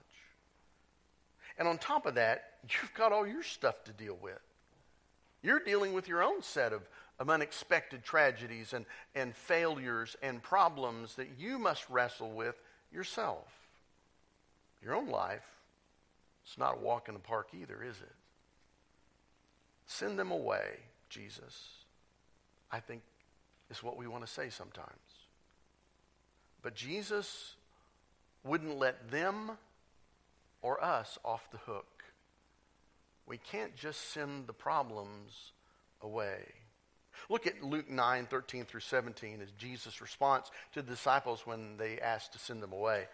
And 1.58 1.66
on 1.66 1.78
top 1.78 2.06
of 2.06 2.16
that, 2.16 2.54
you've 2.70 2.94
got 2.94 3.12
all 3.12 3.26
your 3.26 3.42
stuff 3.42 3.84
to 3.84 3.92
deal 3.92 4.18
with. 4.20 4.40
You're 5.42 5.60
dealing 5.60 5.92
with 5.92 6.08
your 6.08 6.22
own 6.22 6.42
set 6.42 6.72
of, 6.72 6.82
of 7.18 7.30
unexpected 7.30 8.04
tragedies 8.04 8.72
and, 8.72 8.84
and 9.14 9.34
failures 9.34 10.16
and 10.22 10.42
problems 10.42 11.16
that 11.16 11.28
you 11.38 11.58
must 11.58 11.88
wrestle 11.88 12.30
with 12.30 12.60
yourself. 12.92 13.48
Your 14.82 14.94
own 14.94 15.08
life, 15.08 15.46
it's 16.44 16.58
not 16.58 16.78
a 16.78 16.80
walk 16.80 17.08
in 17.08 17.14
the 17.14 17.20
park 17.20 17.48
either, 17.58 17.82
is 17.82 17.96
it? 17.96 18.12
Send 19.86 20.18
them 20.18 20.30
away, 20.30 20.76
Jesus. 21.08 21.68
I 22.72 22.80
think 22.80 23.02
is 23.70 23.82
what 23.82 23.96
we 23.96 24.06
want 24.06 24.26
to 24.26 24.32
say 24.32 24.50
sometimes. 24.50 24.88
But 26.62 26.74
Jesus 26.74 27.54
wouldn't 28.44 28.78
let 28.78 29.10
them 29.10 29.52
or 30.62 30.82
us 30.82 31.18
off 31.24 31.50
the 31.50 31.58
hook. 31.58 31.99
We 33.30 33.38
can't 33.38 33.76
just 33.76 34.10
send 34.10 34.48
the 34.48 34.52
problems 34.52 35.52
away. 36.02 36.40
Look 37.28 37.46
at 37.46 37.62
Luke 37.62 37.88
9, 37.88 38.26
13 38.26 38.64
through 38.64 38.80
17 38.80 39.40
as 39.40 39.52
Jesus' 39.52 40.00
response 40.00 40.50
to 40.74 40.82
the 40.82 40.90
disciples 40.90 41.46
when 41.46 41.76
they 41.76 42.00
asked 42.00 42.32
to 42.32 42.40
send 42.40 42.60
them 42.60 42.72
away. 42.72 43.04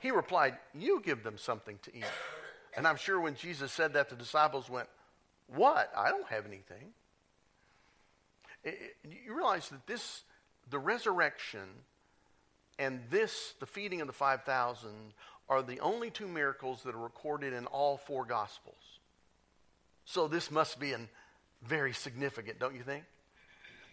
He 0.00 0.10
replied, 0.10 0.58
You 0.74 1.00
give 1.00 1.22
them 1.22 1.38
something 1.38 1.78
to 1.84 1.96
eat. 1.96 2.02
And 2.76 2.88
I'm 2.88 2.96
sure 2.96 3.20
when 3.20 3.36
Jesus 3.36 3.70
said 3.70 3.92
that, 3.92 4.10
the 4.10 4.16
disciples 4.16 4.68
went, 4.68 4.88
What? 5.46 5.92
I 5.96 6.10
don't 6.10 6.26
have 6.26 6.44
anything. 6.44 6.92
You 8.64 9.32
realize 9.32 9.68
that 9.68 9.86
this, 9.86 10.24
the 10.70 10.80
resurrection, 10.80 11.68
and 12.80 13.00
this, 13.10 13.54
the 13.60 13.66
feeding 13.66 14.00
of 14.00 14.08
the 14.08 14.12
5,000, 14.12 14.90
are 15.48 15.62
the 15.62 15.78
only 15.78 16.10
two 16.10 16.26
miracles 16.26 16.82
that 16.82 16.96
are 16.96 16.98
recorded 16.98 17.52
in 17.52 17.66
all 17.66 17.96
four 17.96 18.24
Gospels. 18.24 18.98
So 20.04 20.28
this 20.28 20.50
must 20.50 20.80
be 20.80 20.92
an 20.92 21.08
very 21.66 21.92
significant, 21.92 22.58
don't 22.58 22.74
you 22.74 22.82
think? 22.82 23.04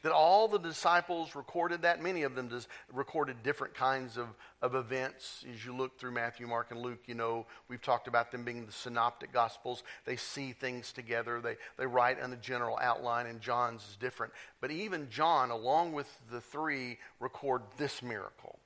That 0.02 0.14
all 0.14 0.48
the 0.48 0.60
disciples 0.60 1.36
recorded 1.36 1.82
that. 1.82 2.02
Many 2.02 2.24
of 2.24 2.34
them 2.34 2.50
recorded 2.94 3.44
different 3.44 3.74
kinds 3.74 4.18
of, 4.18 4.28
of 4.62 4.74
events. 4.74 5.44
As 5.52 5.66
you 5.66 5.76
look 5.76 6.00
through 6.00 6.12
Matthew, 6.12 6.48
Mark, 6.48 6.72
and 6.72 6.80
Luke, 6.80 7.02
you 7.06 7.16
know, 7.16 7.46
we've 7.68 7.82
talked 7.82 8.08
about 8.08 8.32
them 8.32 8.46
being 8.46 8.66
the 8.66 8.72
synoptic 8.72 9.34
gospels. 9.34 9.84
They 10.06 10.16
see 10.16 10.54
things 10.54 10.94
together, 10.94 11.42
they, 11.42 11.58
they 11.78 11.86
write 11.86 12.22
on 12.22 12.32
a 12.32 12.38
general 12.38 12.78
outline, 12.82 13.26
and 13.26 13.42
John's 13.42 13.82
is 13.90 13.98
different. 13.98 14.32
But 14.62 14.72
even 14.72 15.10
John, 15.10 15.52
along 15.52 15.92
with 15.92 16.08
the 16.32 16.40
three, 16.40 16.98
record 17.20 17.64
this 17.78 18.02
miracle 18.02 18.58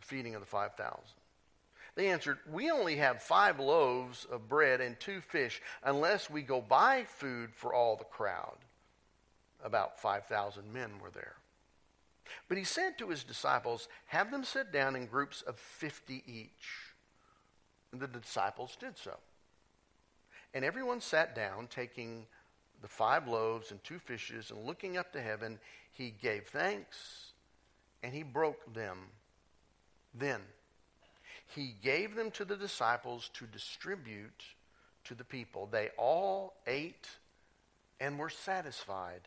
the 0.00 0.06
feeding 0.06 0.34
of 0.34 0.40
the 0.40 0.46
5,000. 0.46 1.00
They 1.96 2.08
answered, 2.10 2.38
We 2.50 2.70
only 2.70 2.96
have 2.96 3.22
five 3.22 3.58
loaves 3.58 4.26
of 4.26 4.48
bread 4.48 4.80
and 4.80 5.00
two 5.00 5.20
fish, 5.20 5.60
unless 5.82 6.30
we 6.30 6.42
go 6.42 6.60
buy 6.60 7.04
food 7.04 7.54
for 7.54 7.74
all 7.74 7.96
the 7.96 8.04
crowd. 8.04 8.58
About 9.64 9.98
5,000 9.98 10.72
men 10.72 10.90
were 11.02 11.10
there. 11.10 11.36
But 12.48 12.58
he 12.58 12.64
said 12.64 12.98
to 12.98 13.08
his 13.08 13.24
disciples, 13.24 13.88
Have 14.06 14.30
them 14.30 14.44
sit 14.44 14.70
down 14.70 14.94
in 14.94 15.06
groups 15.06 15.42
of 15.42 15.58
50 15.58 16.22
each. 16.26 16.92
And 17.92 18.00
the 18.00 18.06
disciples 18.06 18.76
did 18.78 18.98
so. 18.98 19.16
And 20.52 20.64
everyone 20.64 21.00
sat 21.00 21.34
down, 21.34 21.66
taking 21.68 22.26
the 22.82 22.88
five 22.88 23.26
loaves 23.26 23.70
and 23.70 23.82
two 23.82 23.98
fishes, 23.98 24.50
and 24.50 24.66
looking 24.66 24.98
up 24.98 25.12
to 25.12 25.22
heaven, 25.22 25.58
he 25.92 26.10
gave 26.10 26.46
thanks 26.48 27.32
and 28.02 28.12
he 28.12 28.22
broke 28.22 28.74
them. 28.74 28.98
Then 30.14 30.40
he 31.54 31.74
gave 31.82 32.14
them 32.14 32.30
to 32.32 32.44
the 32.44 32.56
disciples 32.56 33.30
to 33.34 33.46
distribute 33.46 34.44
to 35.04 35.14
the 35.14 35.24
people. 35.24 35.68
They 35.70 35.90
all 35.96 36.54
ate 36.66 37.08
and 38.00 38.18
were 38.18 38.30
satisfied. 38.30 39.22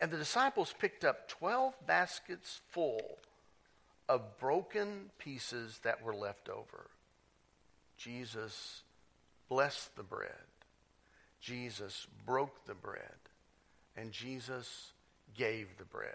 And 0.00 0.10
the 0.10 0.16
disciples 0.16 0.74
picked 0.78 1.04
up 1.04 1.28
12 1.28 1.74
baskets 1.86 2.60
full 2.70 3.18
of 4.08 4.38
broken 4.38 5.10
pieces 5.18 5.80
that 5.82 6.02
were 6.02 6.14
left 6.14 6.48
over. 6.48 6.86
Jesus 7.96 8.82
blessed 9.48 9.94
the 9.96 10.02
bread. 10.02 10.30
Jesus 11.40 12.06
broke 12.24 12.64
the 12.66 12.74
bread. 12.74 13.02
And 13.96 14.12
Jesus 14.12 14.92
gave 15.36 15.68
the 15.78 15.84
bread. 15.84 16.10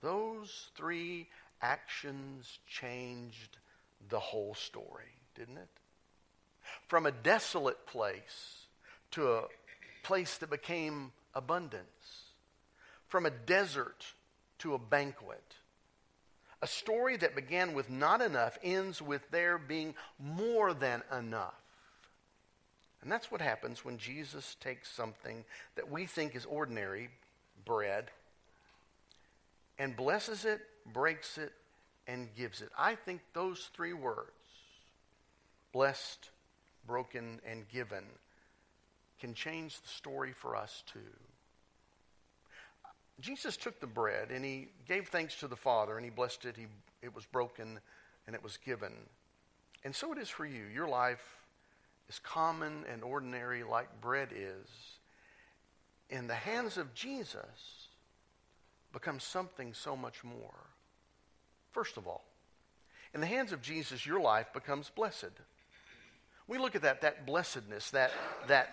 Those 0.00 0.70
three 0.76 1.28
actions 1.62 2.58
changed 2.66 3.58
the 4.08 4.18
whole 4.18 4.54
story, 4.54 5.12
didn't 5.34 5.58
it? 5.58 5.68
From 6.88 7.06
a 7.06 7.12
desolate 7.12 7.86
place 7.86 8.66
to 9.12 9.32
a 9.32 9.44
place 10.02 10.38
that 10.38 10.50
became 10.50 11.12
abundance. 11.34 11.84
From 13.08 13.26
a 13.26 13.30
desert 13.30 14.04
to 14.58 14.74
a 14.74 14.78
banquet. 14.78 15.42
A 16.62 16.66
story 16.66 17.16
that 17.18 17.36
began 17.36 17.74
with 17.74 17.90
not 17.90 18.22
enough 18.22 18.58
ends 18.62 19.02
with 19.02 19.30
there 19.30 19.58
being 19.58 19.94
more 20.18 20.72
than 20.72 21.02
enough. 21.16 21.54
And 23.02 23.12
that's 23.12 23.30
what 23.30 23.42
happens 23.42 23.84
when 23.84 23.98
Jesus 23.98 24.56
takes 24.60 24.90
something 24.90 25.44
that 25.76 25.90
we 25.90 26.06
think 26.06 26.34
is 26.34 26.46
ordinary, 26.46 27.10
bread, 27.66 28.10
and 29.78 29.94
blesses 29.94 30.46
it, 30.46 30.60
breaks 30.90 31.36
it, 31.36 31.52
and 32.06 32.28
gives 32.36 32.60
it. 32.60 32.70
I 32.78 32.94
think 32.94 33.20
those 33.32 33.70
three 33.74 33.92
words, 33.92 34.30
blessed, 35.72 36.30
broken, 36.86 37.40
and 37.48 37.68
given, 37.68 38.04
can 39.20 39.34
change 39.34 39.80
the 39.80 39.88
story 39.88 40.32
for 40.32 40.56
us 40.56 40.82
too. 40.92 40.98
Jesus 43.20 43.56
took 43.56 43.80
the 43.80 43.86
bread 43.86 44.30
and 44.30 44.44
he 44.44 44.68
gave 44.88 45.08
thanks 45.08 45.36
to 45.36 45.48
the 45.48 45.56
Father 45.56 45.96
and 45.96 46.04
he 46.04 46.10
blessed 46.10 46.44
it. 46.44 46.56
He, 46.56 46.66
it 47.02 47.14
was 47.14 47.24
broken 47.26 47.78
and 48.26 48.34
it 48.34 48.42
was 48.42 48.56
given. 48.56 48.92
And 49.84 49.94
so 49.94 50.12
it 50.12 50.18
is 50.18 50.28
for 50.28 50.44
you. 50.44 50.64
Your 50.64 50.88
life 50.88 51.24
is 52.08 52.18
common 52.18 52.84
and 52.92 53.02
ordinary 53.02 53.62
like 53.62 54.00
bread 54.00 54.28
is. 54.34 54.98
In 56.10 56.26
the 56.26 56.34
hands 56.34 56.76
of 56.76 56.92
Jesus 56.94 57.88
becomes 58.92 59.24
something 59.24 59.74
so 59.74 59.96
much 59.96 60.24
more. 60.24 60.73
First 61.74 61.96
of 61.96 62.06
all, 62.06 62.24
in 63.12 63.20
the 63.20 63.26
hands 63.26 63.52
of 63.52 63.60
Jesus, 63.60 64.06
your 64.06 64.20
life 64.20 64.46
becomes 64.54 64.90
blessed. 64.94 65.32
We 66.46 66.56
look 66.56 66.76
at 66.76 66.82
that, 66.82 67.00
that 67.02 67.26
blessedness, 67.26 67.90
that, 67.90 68.12
that 68.46 68.70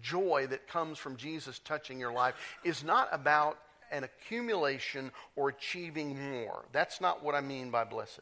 joy 0.00 0.46
that 0.48 0.66
comes 0.66 0.98
from 0.98 1.16
Jesus 1.16 1.58
touching 1.58 2.00
your 2.00 2.12
life 2.12 2.34
is 2.64 2.82
not 2.82 3.08
about 3.12 3.58
an 3.90 4.02
accumulation 4.02 5.10
or 5.36 5.50
achieving 5.50 6.18
more. 6.30 6.64
That's 6.72 7.02
not 7.02 7.22
what 7.22 7.34
I 7.34 7.42
mean 7.42 7.70
by 7.70 7.84
blessed. 7.84 8.20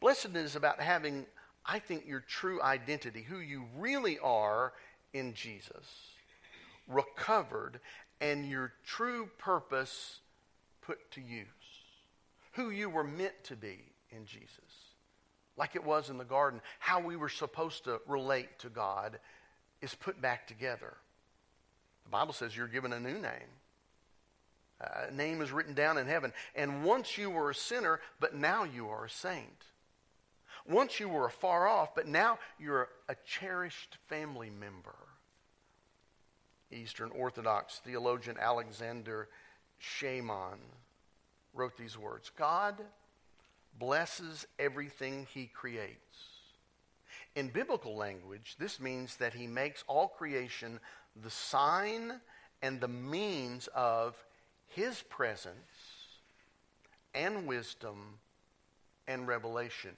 Blessedness 0.00 0.50
is 0.50 0.56
about 0.56 0.80
having, 0.80 1.24
I 1.64 1.78
think, 1.78 2.06
your 2.06 2.20
true 2.20 2.60
identity, 2.60 3.22
who 3.22 3.38
you 3.38 3.64
really 3.78 4.18
are 4.18 4.74
in 5.14 5.32
Jesus, 5.32 6.10
recovered, 6.86 7.80
and 8.20 8.48
your 8.48 8.72
true 8.84 9.30
purpose 9.38 10.20
put 10.82 11.10
to 11.12 11.20
use. 11.20 11.46
Who 12.52 12.70
you 12.70 12.90
were 12.90 13.04
meant 13.04 13.44
to 13.44 13.56
be 13.56 13.80
in 14.10 14.26
Jesus. 14.26 14.50
Like 15.56 15.76
it 15.76 15.84
was 15.84 16.10
in 16.10 16.18
the 16.18 16.24
garden, 16.24 16.60
how 16.78 17.00
we 17.00 17.16
were 17.16 17.28
supposed 17.28 17.84
to 17.84 18.00
relate 18.06 18.58
to 18.60 18.68
God 18.68 19.18
is 19.80 19.94
put 19.94 20.20
back 20.20 20.46
together. 20.46 20.94
The 22.04 22.10
Bible 22.10 22.32
says 22.32 22.56
you're 22.56 22.68
given 22.68 22.92
a 22.92 23.00
new 23.00 23.18
name. 23.18 23.50
A 24.80 25.12
name 25.12 25.40
is 25.40 25.52
written 25.52 25.74
down 25.74 25.98
in 25.98 26.06
heaven. 26.06 26.32
And 26.54 26.84
once 26.84 27.16
you 27.16 27.30
were 27.30 27.50
a 27.50 27.54
sinner, 27.54 28.00
but 28.20 28.34
now 28.34 28.64
you 28.64 28.88
are 28.88 29.04
a 29.04 29.10
saint. 29.10 29.66
Once 30.66 31.00
you 31.00 31.08
were 31.08 31.28
far 31.28 31.66
off, 31.66 31.94
but 31.94 32.06
now 32.06 32.38
you're 32.58 32.88
a 33.08 33.16
cherished 33.26 33.98
family 34.08 34.50
member. 34.50 34.94
Eastern 36.70 37.10
Orthodox 37.10 37.80
theologian 37.84 38.36
Alexander 38.40 39.28
Schmemann 39.82 40.58
wrote 41.54 41.76
these 41.76 41.98
words 41.98 42.30
God 42.36 42.76
blesses 43.78 44.46
everything 44.58 45.26
he 45.32 45.46
creates. 45.46 45.98
In 47.34 47.48
biblical 47.48 47.96
language, 47.96 48.56
this 48.58 48.78
means 48.78 49.16
that 49.16 49.34
he 49.34 49.46
makes 49.46 49.84
all 49.86 50.08
creation 50.08 50.78
the 51.20 51.30
sign 51.30 52.20
and 52.62 52.80
the 52.80 52.88
means 52.88 53.68
of 53.74 54.16
His 54.68 55.02
presence 55.02 55.56
and 57.14 57.46
wisdom 57.46 58.18
and 59.06 59.26
revelation. 59.26 59.96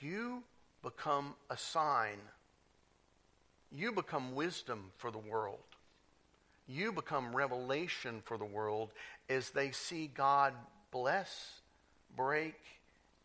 You 0.00 0.42
become 0.82 1.34
a 1.50 1.56
sign. 1.56 2.18
You 3.70 3.92
become 3.92 4.34
wisdom 4.34 4.92
for 4.98 5.10
the 5.10 5.18
world. 5.18 5.58
You 6.66 6.92
become 6.92 7.34
revelation 7.34 8.22
for 8.24 8.38
the 8.38 8.44
world 8.44 8.90
as 9.28 9.50
they 9.50 9.70
see 9.72 10.10
God 10.12 10.54
bless, 10.90 11.60
break, 12.16 12.54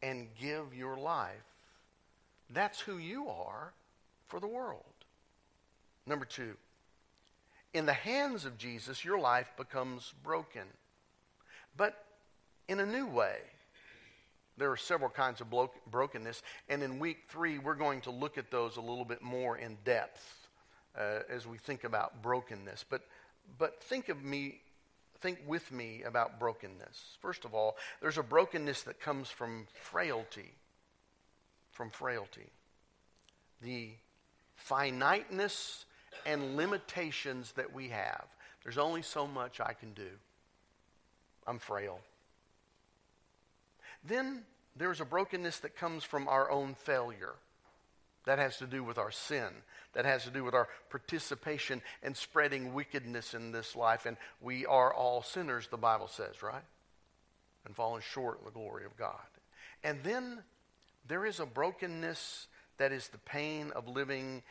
and 0.01 0.27
give 0.39 0.73
your 0.75 0.97
life. 0.97 1.35
That's 2.49 2.79
who 2.79 2.97
you 2.97 3.27
are 3.29 3.73
for 4.27 4.39
the 4.39 4.47
world. 4.47 4.83
Number 6.05 6.25
two, 6.25 6.55
in 7.73 7.85
the 7.85 7.93
hands 7.93 8.45
of 8.45 8.57
Jesus, 8.57 9.03
your 9.03 9.19
life 9.19 9.51
becomes 9.57 10.13
broken, 10.23 10.63
but 11.75 12.05
in 12.67 12.79
a 12.79 12.85
new 12.85 13.05
way. 13.05 13.37
There 14.57 14.71
are 14.71 14.77
several 14.77 15.11
kinds 15.11 15.39
of 15.39 15.47
brokenness, 15.91 16.41
and 16.67 16.81
in 16.81 16.97
week 16.97 17.25
three, 17.29 17.59
we're 17.59 17.75
going 17.75 18.01
to 18.01 18.11
look 18.11 18.39
at 18.39 18.49
those 18.49 18.77
a 18.77 18.81
little 18.81 19.05
bit 19.05 19.21
more 19.21 19.57
in 19.57 19.77
depth 19.85 20.47
uh, 20.97 21.19
as 21.29 21.45
we 21.45 21.59
think 21.59 21.83
about 21.83 22.23
brokenness. 22.23 22.83
But, 22.89 23.03
but 23.57 23.81
think 23.83 24.09
of 24.09 24.23
me, 24.23 24.61
think 25.19 25.39
with 25.47 25.71
me 25.71 26.03
about 26.03 26.39
brokenness. 26.39 27.17
First 27.21 27.45
of 27.45 27.53
all, 27.53 27.75
there's 28.01 28.17
a 28.17 28.23
brokenness 28.23 28.83
that 28.83 28.99
comes 28.99 29.29
from 29.29 29.67
frailty, 29.73 30.53
from 31.71 31.89
frailty. 31.89 32.49
The 33.61 33.91
finiteness 34.55 35.85
and 36.25 36.55
limitations 36.55 37.53
that 37.53 37.73
we 37.73 37.89
have. 37.89 38.25
There's 38.63 38.77
only 38.77 39.01
so 39.01 39.27
much 39.27 39.59
I 39.61 39.73
can 39.73 39.93
do. 39.93 40.09
I'm 41.45 41.59
frail. 41.59 41.99
Then 44.03 44.43
there's 44.75 45.01
a 45.01 45.05
brokenness 45.05 45.59
that 45.59 45.75
comes 45.75 46.03
from 46.03 46.27
our 46.27 46.51
own 46.51 46.75
failure. 46.75 47.33
That 48.27 48.39
has 48.39 48.57
to 48.57 48.67
do 48.67 48.83
with 48.83 48.97
our 48.97 49.09
sin. 49.09 49.47
That 49.93 50.03
has 50.03 50.25
to 50.25 50.29
do 50.29 50.43
with 50.43 50.53
our 50.53 50.67
participation 50.89 51.81
in 52.03 52.13
spreading 52.13 52.73
wickedness 52.73 53.33
in 53.33 53.53
this 53.53 53.73
life. 53.73 54.05
And 54.05 54.17
we 54.41 54.65
are 54.65 54.93
all 54.93 55.23
sinners, 55.23 55.69
the 55.71 55.77
Bible 55.77 56.09
says, 56.09 56.43
right? 56.43 56.63
And 57.65 57.73
fallen 57.73 58.01
short 58.01 58.39
of 58.39 58.45
the 58.45 58.51
glory 58.51 58.83
of 58.83 58.97
God. 58.97 59.15
And 59.81 59.99
then 60.03 60.39
there 61.07 61.25
is 61.25 61.39
a 61.39 61.45
brokenness 61.45 62.47
that 62.79 62.91
is 62.91 63.07
the 63.07 63.17
pain 63.19 63.71
of 63.73 63.87
living 63.87 64.43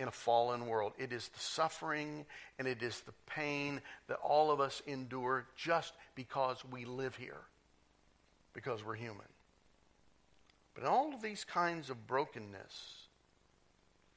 in 0.00 0.08
a 0.08 0.12
fallen 0.12 0.66
world. 0.66 0.92
It 0.98 1.12
is 1.12 1.28
the 1.28 1.38
suffering 1.38 2.26
and 2.58 2.66
it 2.66 2.82
is 2.82 3.02
the 3.02 3.14
pain 3.26 3.80
that 4.08 4.16
all 4.16 4.50
of 4.50 4.60
us 4.60 4.82
endure 4.84 5.46
just 5.56 5.92
because 6.16 6.56
we 6.72 6.86
live 6.86 7.14
here 7.14 7.42
because 8.52 8.84
we're 8.84 8.96
human. 8.96 9.28
But 10.74 10.84
all 10.84 11.14
of 11.14 11.22
these 11.22 11.44
kinds 11.44 11.88
of 11.88 12.06
brokenness, 12.06 13.01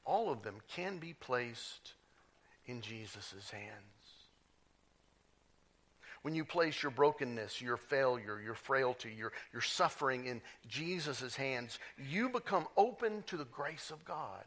all 0.06 0.32
of 0.32 0.44
them 0.44 0.56
can 0.76 0.98
be 0.98 1.14
placed 1.14 1.94
in 2.68 2.82
Jesus' 2.82 3.50
hands. 3.52 3.74
When 6.22 6.34
you 6.34 6.44
place 6.44 6.82
your 6.82 6.92
brokenness, 6.92 7.62
your 7.62 7.78
failure, 7.78 8.42
your 8.44 8.56
frailty, 8.56 9.14
your, 9.16 9.32
your 9.54 9.62
suffering 9.62 10.26
in 10.26 10.42
Jesus' 10.68 11.36
hands, 11.36 11.78
you 12.10 12.30
become 12.30 12.66
open 12.76 13.24
to 13.28 13.38
the 13.38 13.46
grace 13.46 13.92
of 13.92 14.04
God. 14.06 14.44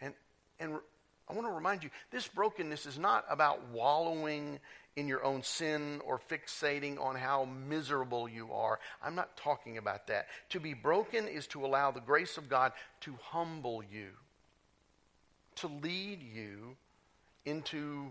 And, 0.00 0.14
and 0.58 0.78
I 1.30 1.34
want 1.34 1.46
to 1.46 1.52
remind 1.52 1.84
you 1.84 1.90
this 2.10 2.26
brokenness 2.26 2.86
is 2.86 2.98
not 2.98 3.24
about 3.30 3.68
wallowing 3.72 4.58
in 4.96 5.06
your 5.06 5.24
own 5.24 5.42
sin 5.44 6.00
or 6.04 6.18
fixating 6.18 7.00
on 7.00 7.14
how 7.14 7.44
miserable 7.68 8.28
you 8.28 8.52
are. 8.52 8.80
I'm 9.02 9.14
not 9.14 9.36
talking 9.36 9.78
about 9.78 10.08
that. 10.08 10.26
To 10.50 10.60
be 10.60 10.74
broken 10.74 11.28
is 11.28 11.46
to 11.48 11.64
allow 11.64 11.92
the 11.92 12.00
grace 12.00 12.36
of 12.36 12.48
God 12.48 12.72
to 13.02 13.14
humble 13.22 13.82
you, 13.82 14.08
to 15.56 15.68
lead 15.68 16.20
you 16.22 16.76
into 17.44 18.08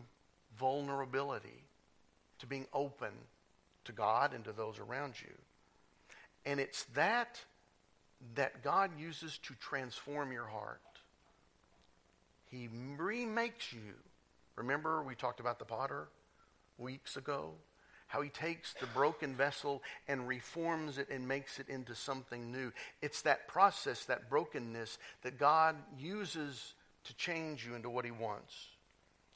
vulnerability, 0.57 1.63
to 2.39 2.47
being 2.47 2.67
open 2.73 3.11
to 3.85 3.91
God 3.91 4.33
and 4.33 4.45
to 4.45 4.53
those 4.53 4.79
around 4.79 5.15
you. 5.21 5.33
And 6.45 6.59
it's 6.59 6.83
that 6.95 7.39
that 8.35 8.63
God 8.63 8.91
uses 8.99 9.37
to 9.39 9.53
transform 9.55 10.31
your 10.31 10.45
heart. 10.45 10.81
He 12.49 12.69
remakes 12.97 13.71
you. 13.73 13.93
Remember, 14.55 15.01
we 15.03 15.15
talked 15.15 15.39
about 15.39 15.59
the 15.59 15.65
potter? 15.65 16.09
weeks 16.79 17.17
ago. 17.17 17.51
How 18.07 18.21
he 18.21 18.29
takes 18.29 18.73
the 18.73 18.87
broken 18.87 19.35
vessel 19.35 19.83
and 20.07 20.27
reforms 20.27 20.97
it 20.97 21.09
and 21.11 21.27
makes 21.27 21.59
it 21.59 21.69
into 21.69 21.93
something 21.93 22.51
new. 22.51 22.71
It's 23.03 23.21
that 23.21 23.47
process, 23.47 24.05
that 24.05 24.29
brokenness, 24.29 24.97
that 25.21 25.37
God 25.37 25.75
uses 25.99 26.73
to 27.03 27.15
change 27.15 27.65
you 27.67 27.75
into 27.75 27.89
what 27.89 28.05
he 28.05 28.11
wants. 28.11 28.69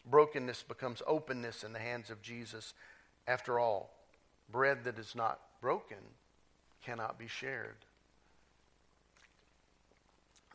Brokenness 0.10 0.64
becomes 0.64 1.04
openness 1.06 1.64
in 1.64 1.72
the 1.72 1.80
hands 1.80 2.10
of 2.10 2.22
Jesus. 2.24 2.74
After 3.28 3.60
all, 3.60 3.92
bread 4.50 4.84
that 4.86 4.98
is 4.98 5.14
not 5.14 5.40
broken 5.62 5.98
cannot 6.84 7.20
be 7.20 7.28
shared. 7.28 7.78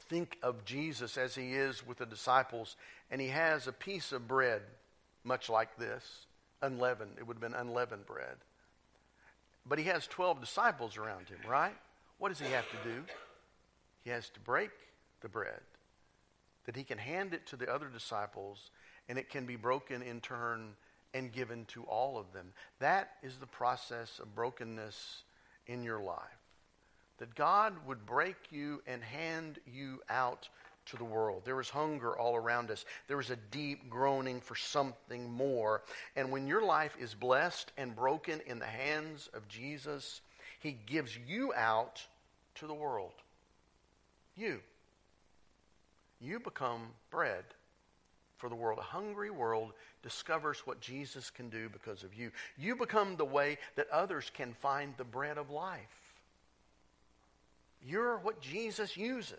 Think 0.08 0.38
of 0.42 0.64
Jesus 0.64 1.18
as 1.18 1.34
he 1.34 1.52
is 1.52 1.86
with 1.86 1.98
the 1.98 2.06
disciples, 2.06 2.76
and 3.10 3.20
he 3.20 3.28
has 3.28 3.66
a 3.66 3.72
piece 3.72 4.12
of 4.12 4.26
bread, 4.26 4.62
much 5.24 5.50
like 5.50 5.76
this 5.76 6.26
unleavened. 6.62 7.12
It 7.18 7.26
would 7.26 7.34
have 7.34 7.42
been 7.42 7.54
unleavened 7.54 8.06
bread. 8.06 8.36
But 9.66 9.78
he 9.78 9.84
has 9.84 10.06
12 10.06 10.40
disciples 10.40 10.96
around 10.96 11.28
him, 11.28 11.38
right? 11.48 11.76
What 12.18 12.30
does 12.30 12.40
he 12.40 12.50
have 12.52 12.68
to 12.70 12.88
do? 12.88 13.04
He 14.02 14.10
has 14.10 14.30
to 14.30 14.40
break 14.40 14.70
the 15.20 15.28
bread, 15.28 15.60
that 16.64 16.76
he 16.76 16.84
can 16.84 16.98
hand 16.98 17.34
it 17.34 17.46
to 17.48 17.56
the 17.56 17.72
other 17.72 17.88
disciples, 17.88 18.70
and 19.08 19.18
it 19.18 19.28
can 19.28 19.44
be 19.44 19.56
broken 19.56 20.02
in 20.02 20.20
turn 20.20 20.70
and 21.12 21.32
given 21.32 21.64
to 21.66 21.82
all 21.84 22.18
of 22.18 22.32
them. 22.32 22.52
That 22.78 23.10
is 23.22 23.36
the 23.36 23.46
process 23.46 24.18
of 24.18 24.34
brokenness 24.34 25.22
in 25.66 25.82
your 25.82 26.00
life. 26.00 26.37
That 27.18 27.34
God 27.34 27.74
would 27.86 28.06
break 28.06 28.36
you 28.50 28.82
and 28.86 29.02
hand 29.02 29.58
you 29.66 30.00
out 30.08 30.48
to 30.86 30.96
the 30.96 31.04
world. 31.04 31.42
There 31.44 31.60
is 31.60 31.68
hunger 31.68 32.18
all 32.18 32.36
around 32.36 32.70
us. 32.70 32.84
There 33.08 33.20
is 33.20 33.30
a 33.30 33.36
deep 33.50 33.90
groaning 33.90 34.40
for 34.40 34.54
something 34.54 35.30
more. 35.30 35.82
And 36.16 36.30
when 36.30 36.46
your 36.46 36.62
life 36.62 36.96
is 36.98 37.14
blessed 37.14 37.72
and 37.76 37.94
broken 37.94 38.40
in 38.46 38.58
the 38.58 38.66
hands 38.66 39.28
of 39.34 39.46
Jesus, 39.48 40.20
He 40.60 40.78
gives 40.86 41.16
you 41.26 41.52
out 41.54 42.02
to 42.56 42.66
the 42.66 42.74
world. 42.74 43.12
You. 44.36 44.60
You 46.20 46.40
become 46.40 46.88
bread 47.10 47.44
for 48.38 48.48
the 48.48 48.54
world. 48.54 48.78
A 48.78 48.82
hungry 48.82 49.30
world 49.30 49.72
discovers 50.02 50.60
what 50.60 50.80
Jesus 50.80 51.28
can 51.28 51.50
do 51.50 51.68
because 51.68 52.02
of 52.02 52.14
you. 52.14 52.30
You 52.56 52.76
become 52.76 53.16
the 53.16 53.24
way 53.24 53.58
that 53.76 53.90
others 53.90 54.30
can 54.32 54.54
find 54.54 54.94
the 54.96 55.04
bread 55.04 55.38
of 55.38 55.50
life. 55.50 56.07
You're 57.88 58.18
what 58.18 58.40
Jesus 58.40 58.98
uses. 58.98 59.38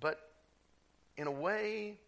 But 0.00 0.18
in 1.16 1.28
a 1.28 1.30
way, 1.30 1.98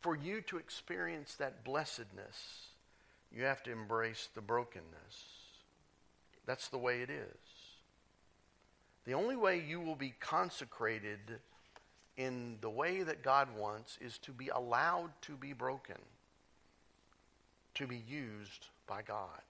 for 0.00 0.16
you 0.16 0.40
to 0.42 0.56
experience 0.56 1.34
that 1.34 1.62
blessedness, 1.62 2.68
you 3.30 3.44
have 3.44 3.62
to 3.64 3.70
embrace 3.72 4.30
the 4.34 4.40
brokenness. 4.40 4.86
That's 6.46 6.68
the 6.68 6.78
way 6.78 7.02
it 7.02 7.10
is. 7.10 7.36
The 9.04 9.12
only 9.12 9.36
way 9.36 9.60
you 9.60 9.80
will 9.80 9.94
be 9.94 10.14
consecrated 10.18 11.38
in 12.16 12.56
the 12.62 12.70
way 12.70 13.02
that 13.02 13.22
God 13.22 13.48
wants 13.58 13.98
is 14.00 14.16
to 14.18 14.32
be 14.32 14.48
allowed 14.48 15.10
to 15.22 15.32
be 15.32 15.52
broken, 15.52 15.98
to 17.74 17.86
be 17.86 18.02
used 18.08 18.68
by 18.86 19.02
God. 19.02 19.42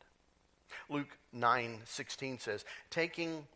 Luke 0.88 1.16
9:16 1.32 2.38
says, 2.38 2.64
"Taking 2.90 3.46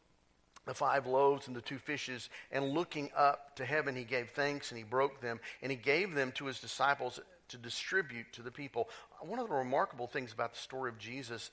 the 0.67 0.75
five 0.75 1.07
loaves 1.07 1.47
and 1.47 1.55
the 1.55 1.61
two 1.61 1.79
fishes, 1.79 2.29
and 2.51 2.71
looking 2.71 3.11
up 3.15 3.55
to 3.57 3.65
heaven, 3.65 3.95
he 3.95 4.05
gave 4.05 4.31
thanks 4.31 4.71
and 4.71 4.79
he 4.79 4.85
broke 4.85 5.21
them, 5.21 5.41
and 5.63 5.71
he 5.71 5.77
gave 5.77 6.15
them 6.15 6.33
to 6.33 6.47
his 6.47 6.61
disciples 6.61 7.21
to 7.49 7.57
distribute 7.57 8.33
to 8.33 8.43
the 8.43 8.51
people. 8.51 8.89
One 9.21 9.39
of 9.39 9.49
the 9.49 9.55
remarkable 9.55 10.09
things 10.09 10.33
about 10.33 10.55
the 10.55 10.59
story 10.59 10.91
of 10.91 10.99
Jesus 10.99 11.51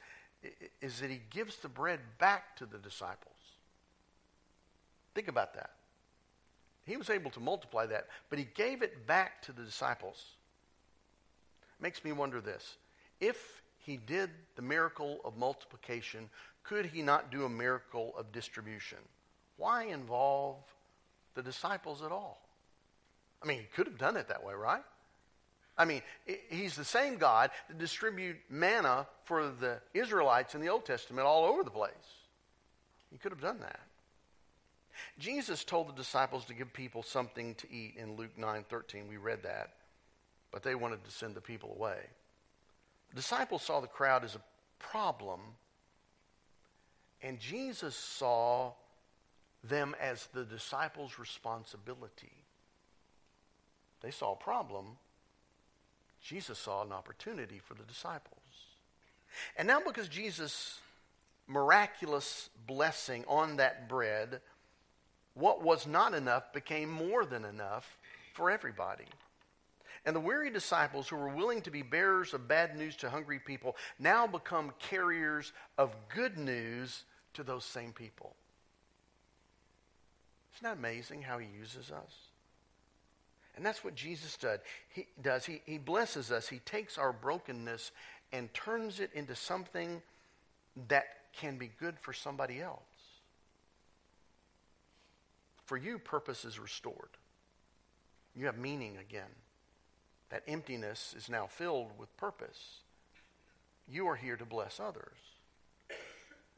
is 0.81 0.99
that 0.99 1.09
he 1.09 1.21
gives 1.29 1.57
the 1.57 1.69
bread 1.69 1.99
back 2.17 2.57
to 2.57 2.65
the 2.65 2.79
disciples. 2.79 3.35
Think 5.13 5.27
about 5.27 5.53
that. 5.53 5.71
He 6.85 6.97
was 6.97 7.09
able 7.09 7.31
to 7.31 7.39
multiply 7.39 7.85
that, 7.85 8.07
but 8.29 8.39
he 8.39 8.45
gave 8.45 8.81
it 8.81 9.07
back 9.07 9.41
to 9.43 9.53
the 9.53 9.63
disciples. 9.63 10.35
Makes 11.79 12.03
me 12.03 12.11
wonder 12.11 12.41
this. 12.41 12.77
If 13.19 13.61
he 13.85 13.97
did 13.97 14.29
the 14.55 14.61
miracle 14.61 15.19
of 15.25 15.37
multiplication, 15.37 16.29
could 16.63 16.85
he 16.85 17.01
not 17.01 17.31
do 17.31 17.45
a 17.45 17.49
miracle 17.49 18.13
of 18.17 18.31
distribution? 18.31 18.97
Why 19.57 19.83
involve 19.85 20.57
the 21.35 21.43
disciples 21.43 22.01
at 22.01 22.11
all? 22.11 22.41
I 23.41 23.45
mean, 23.45 23.59
he 23.59 23.67
could 23.75 23.87
have 23.87 23.97
done 23.97 24.15
it 24.15 24.29
that 24.29 24.43
way, 24.43 24.53
right? 24.53 24.83
I 25.77 25.85
mean, 25.85 26.01
he's 26.49 26.75
the 26.75 26.85
same 26.85 27.17
God 27.17 27.49
that 27.67 27.77
distributed 27.77 28.41
manna 28.49 29.07
for 29.25 29.47
the 29.47 29.79
Israelites 29.93 30.55
in 30.55 30.61
the 30.61 30.69
Old 30.69 30.85
Testament 30.85 31.27
all 31.27 31.45
over 31.45 31.63
the 31.63 31.71
place. 31.71 31.91
He 33.11 33.17
could 33.17 33.31
have 33.31 33.41
done 33.41 33.59
that. 33.59 33.79
Jesus 35.19 35.63
told 35.63 35.89
the 35.89 35.93
disciples 35.93 36.45
to 36.45 36.53
give 36.53 36.71
people 36.71 37.03
something 37.03 37.55
to 37.55 37.71
eat 37.71 37.95
in 37.97 38.15
Luke 38.15 38.37
9:13. 38.37 39.09
We 39.09 39.17
read 39.17 39.43
that. 39.43 39.71
But 40.51 40.61
they 40.61 40.75
wanted 40.75 41.03
to 41.03 41.11
send 41.11 41.35
the 41.35 41.41
people 41.41 41.73
away. 41.75 42.09
The 43.13 43.21
disciples 43.21 43.61
saw 43.61 43.79
the 43.79 43.87
crowd 43.87 44.23
as 44.23 44.35
a 44.35 44.41
problem, 44.79 45.39
and 47.21 47.39
Jesus 47.39 47.95
saw 47.95 48.71
them 49.63 49.95
as 50.01 50.27
the 50.33 50.43
disciples' 50.43 51.19
responsibility. 51.19 52.33
They 54.01 54.11
saw 54.11 54.33
a 54.33 54.35
problem. 54.35 54.97
Jesus 56.21 56.57
saw 56.57 56.83
an 56.83 56.91
opportunity 56.91 57.59
for 57.59 57.75
the 57.75 57.83
disciples. 57.83 58.39
And 59.57 59.67
now, 59.67 59.79
because 59.85 60.07
Jesus' 60.07 60.79
miraculous 61.47 62.49
blessing 62.65 63.25
on 63.27 63.57
that 63.57 63.87
bread, 63.87 64.41
what 65.33 65.61
was 65.61 65.85
not 65.85 66.13
enough 66.13 66.51
became 66.53 66.89
more 66.89 67.25
than 67.25 67.45
enough 67.45 67.97
for 68.33 68.49
everybody. 68.49 69.05
And 70.05 70.15
the 70.15 70.19
weary 70.19 70.49
disciples 70.49 71.07
who 71.07 71.15
were 71.15 71.29
willing 71.29 71.61
to 71.61 71.71
be 71.71 71.81
bearers 71.81 72.33
of 72.33 72.47
bad 72.47 72.75
news 72.75 72.95
to 72.97 73.09
hungry 73.09 73.39
people 73.39 73.77
now 73.99 74.27
become 74.27 74.73
carriers 74.79 75.53
of 75.77 75.95
good 76.13 76.37
news 76.37 77.03
to 77.35 77.43
those 77.43 77.63
same 77.63 77.93
people. 77.93 78.35
Isn't 80.55 80.63
that 80.63 80.77
amazing 80.77 81.21
how 81.21 81.39
he 81.39 81.47
uses 81.57 81.89
us? 81.89 82.13
And 83.55 83.65
that's 83.65 83.83
what 83.83 83.95
Jesus 83.95 84.35
did. 84.35 84.59
He 84.89 85.07
does. 85.21 85.45
He, 85.45 85.61
he 85.65 85.77
blesses 85.77 86.31
us. 86.31 86.47
He 86.47 86.59
takes 86.59 86.97
our 86.97 87.13
brokenness 87.13 87.91
and 88.31 88.53
turns 88.53 88.99
it 88.99 89.11
into 89.13 89.35
something 89.35 90.01
that 90.89 91.05
can 91.33 91.57
be 91.57 91.69
good 91.79 91.99
for 91.99 92.13
somebody 92.13 92.61
else. 92.61 92.81
For 95.65 95.77
you, 95.77 95.97
purpose 95.97 96.45
is 96.45 96.59
restored. 96.59 97.09
You 98.35 98.47
have 98.47 98.57
meaning 98.57 98.97
again. 98.97 99.29
That 100.33 100.41
emptiness 100.47 101.13
is 101.15 101.29
now 101.29 101.45
filled 101.45 101.91
with 101.99 102.17
purpose. 102.17 102.79
You 103.87 104.07
are 104.07 104.15
here 104.15 104.35
to 104.35 104.45
bless 104.45 104.79
others. 104.79 105.19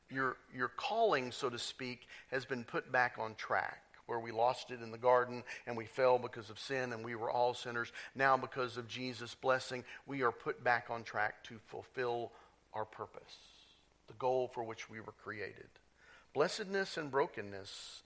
Your, 0.09 0.37
your 0.55 0.69
calling, 0.69 1.33
so 1.33 1.49
to 1.49 1.59
speak, 1.59 2.07
has 2.31 2.45
been 2.45 2.63
put 2.63 2.89
back 2.89 3.17
on 3.19 3.35
track 3.35 3.81
where 4.05 4.21
we 4.21 4.31
lost 4.31 4.71
it 4.71 4.81
in 4.81 4.91
the 4.91 4.97
garden 4.97 5.43
and 5.67 5.75
we 5.75 5.83
fell 5.83 6.17
because 6.17 6.49
of 6.49 6.57
sin 6.57 6.93
and 6.93 7.03
we 7.03 7.15
were 7.15 7.29
all 7.29 7.53
sinners. 7.53 7.91
Now, 8.15 8.37
because 8.37 8.77
of 8.77 8.87
Jesus' 8.87 9.35
blessing, 9.35 9.83
we 10.07 10.21
are 10.21 10.31
put 10.31 10.63
back 10.63 10.85
on 10.89 11.03
track 11.03 11.43
to 11.45 11.59
fulfill 11.67 12.31
our 12.73 12.85
purpose, 12.85 13.35
the 14.07 14.13
goal 14.13 14.49
for 14.53 14.63
which 14.63 14.89
we 14.89 15.01
were 15.01 15.15
created. 15.21 15.67
Blessedness 16.33 16.95
and 16.95 17.11
brokenness 17.11 18.03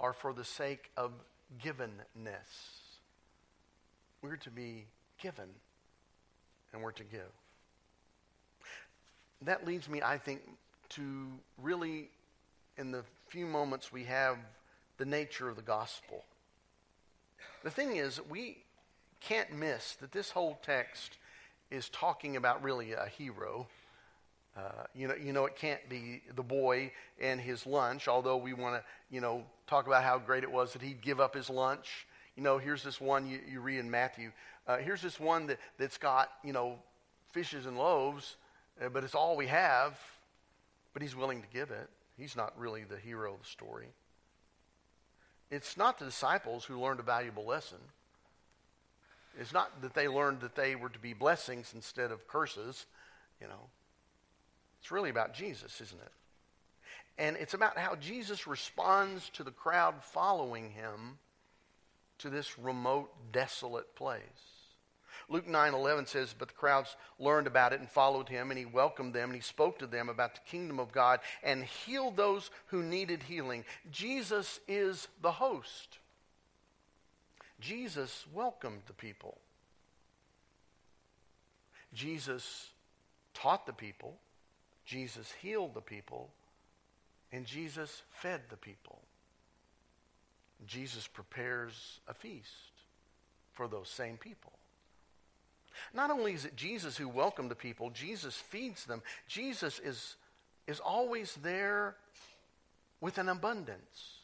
are 0.00 0.14
for 0.14 0.32
the 0.32 0.44
sake 0.44 0.90
of 0.96 1.12
givenness. 1.62 1.92
We're 4.20 4.34
to 4.38 4.50
be 4.50 4.86
given 5.22 5.48
and 6.72 6.82
we're 6.82 6.92
to 6.92 7.04
give. 7.04 7.20
That 9.42 9.66
leads 9.66 9.88
me, 9.88 10.02
I 10.02 10.18
think, 10.18 10.42
to 10.90 11.28
really, 11.56 12.10
in 12.76 12.90
the 12.90 13.02
few 13.28 13.46
moments 13.46 13.92
we 13.92 14.04
have 14.04 14.36
the 14.98 15.06
nature 15.06 15.48
of 15.48 15.56
the 15.56 15.62
gospel. 15.62 16.24
The 17.64 17.70
thing 17.70 17.96
is, 17.96 18.20
we 18.28 18.58
can't 19.20 19.52
miss 19.52 19.94
that 20.00 20.12
this 20.12 20.30
whole 20.30 20.58
text 20.62 21.16
is 21.70 21.88
talking 21.88 22.36
about 22.36 22.62
really 22.62 22.92
a 22.92 23.06
hero. 23.06 23.66
Uh, 24.56 24.84
you 24.94 25.08
know, 25.08 25.14
you 25.14 25.32
know, 25.32 25.46
it 25.46 25.56
can't 25.56 25.88
be 25.88 26.22
the 26.36 26.42
boy 26.42 26.92
and 27.20 27.40
his 27.40 27.66
lunch. 27.66 28.08
Although 28.08 28.36
we 28.36 28.52
want 28.52 28.74
to, 28.74 28.84
you 29.10 29.20
know, 29.20 29.44
talk 29.66 29.86
about 29.86 30.02
how 30.04 30.18
great 30.18 30.42
it 30.42 30.52
was 30.52 30.72
that 30.74 30.82
he'd 30.82 31.00
give 31.00 31.20
up 31.20 31.34
his 31.34 31.48
lunch. 31.48 32.06
You 32.36 32.42
know, 32.42 32.58
here's 32.58 32.82
this 32.82 33.00
one 33.00 33.26
you, 33.26 33.40
you 33.50 33.60
read 33.60 33.78
in 33.78 33.90
Matthew. 33.90 34.32
Uh, 34.66 34.78
here's 34.78 35.02
this 35.02 35.18
one 35.18 35.46
that 35.46 35.58
that's 35.78 35.98
got, 35.98 36.30
you 36.44 36.52
know, 36.52 36.78
fishes 37.32 37.66
and 37.66 37.76
loaves, 37.76 38.36
uh, 38.82 38.88
but 38.88 39.04
it's 39.04 39.14
all 39.14 39.36
we 39.36 39.46
have. 39.46 39.98
But 40.92 41.02
he's 41.02 41.16
willing 41.16 41.42
to 41.42 41.48
give 41.52 41.70
it. 41.70 41.88
He's 42.16 42.36
not 42.36 42.58
really 42.58 42.84
the 42.84 42.98
hero 42.98 43.32
of 43.34 43.40
the 43.40 43.46
story. 43.46 43.88
It's 45.50 45.76
not 45.76 45.98
the 45.98 46.04
disciples 46.04 46.64
who 46.64 46.80
learned 46.80 47.00
a 47.00 47.02
valuable 47.02 47.44
lesson. 47.44 47.78
It's 49.38 49.52
not 49.52 49.82
that 49.82 49.94
they 49.94 50.08
learned 50.08 50.40
that 50.40 50.54
they 50.54 50.74
were 50.74 50.90
to 50.90 50.98
be 50.98 51.14
blessings 51.14 51.72
instead 51.74 52.10
of 52.10 52.28
curses, 52.28 52.86
you 53.40 53.46
know. 53.46 53.68
It's 54.80 54.90
really 54.90 55.10
about 55.10 55.34
Jesus, 55.34 55.80
isn't 55.80 56.00
it? 56.00 56.12
And 57.18 57.36
it's 57.36 57.54
about 57.54 57.78
how 57.78 57.94
Jesus 57.96 58.46
responds 58.46 59.28
to 59.30 59.44
the 59.44 59.50
crowd 59.50 60.02
following 60.02 60.70
him 60.70 61.18
to 62.18 62.30
this 62.30 62.58
remote, 62.58 63.10
desolate 63.32 63.94
place. 63.94 64.20
Luke 65.32 65.48
9 65.48 65.72
11 65.72 66.06
says, 66.06 66.34
But 66.38 66.48
the 66.48 66.54
crowds 66.54 66.94
learned 67.18 67.46
about 67.46 67.72
it 67.72 67.80
and 67.80 67.88
followed 67.88 68.28
him, 68.28 68.50
and 68.50 68.58
he 68.58 68.66
welcomed 68.66 69.14
them, 69.14 69.30
and 69.30 69.34
he 69.34 69.40
spoke 69.40 69.78
to 69.78 69.86
them 69.86 70.10
about 70.10 70.34
the 70.34 70.40
kingdom 70.46 70.78
of 70.78 70.92
God 70.92 71.20
and 71.42 71.64
healed 71.64 72.18
those 72.18 72.50
who 72.66 72.82
needed 72.82 73.22
healing. 73.22 73.64
Jesus 73.90 74.60
is 74.68 75.08
the 75.22 75.32
host. 75.32 75.98
Jesus 77.60 78.26
welcomed 78.34 78.82
the 78.86 78.92
people. 78.92 79.38
Jesus 81.94 82.68
taught 83.32 83.64
the 83.64 83.72
people. 83.72 84.18
Jesus 84.84 85.32
healed 85.40 85.72
the 85.72 85.80
people. 85.80 86.30
And 87.32 87.46
Jesus 87.46 88.02
fed 88.10 88.42
the 88.50 88.56
people. 88.58 89.00
Jesus 90.66 91.06
prepares 91.06 92.00
a 92.06 92.12
feast 92.12 92.50
for 93.52 93.66
those 93.66 93.88
same 93.88 94.18
people. 94.18 94.52
Not 95.94 96.10
only 96.10 96.32
is 96.32 96.44
it 96.44 96.56
Jesus 96.56 96.96
who 96.96 97.08
welcomed 97.08 97.50
the 97.50 97.56
people, 97.56 97.90
Jesus 97.90 98.34
feeds 98.34 98.84
them. 98.84 99.02
Jesus 99.26 99.78
is, 99.78 100.16
is 100.66 100.80
always 100.80 101.34
there 101.42 101.96
with 103.00 103.18
an 103.18 103.28
abundance. 103.28 104.18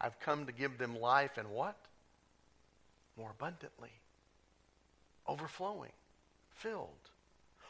I've 0.00 0.18
come 0.20 0.46
to 0.46 0.52
give 0.52 0.78
them 0.78 0.98
life 0.98 1.38
and 1.38 1.50
what? 1.50 1.76
More 3.16 3.30
abundantly, 3.30 3.90
overflowing, 5.26 5.92
filled. 6.50 6.88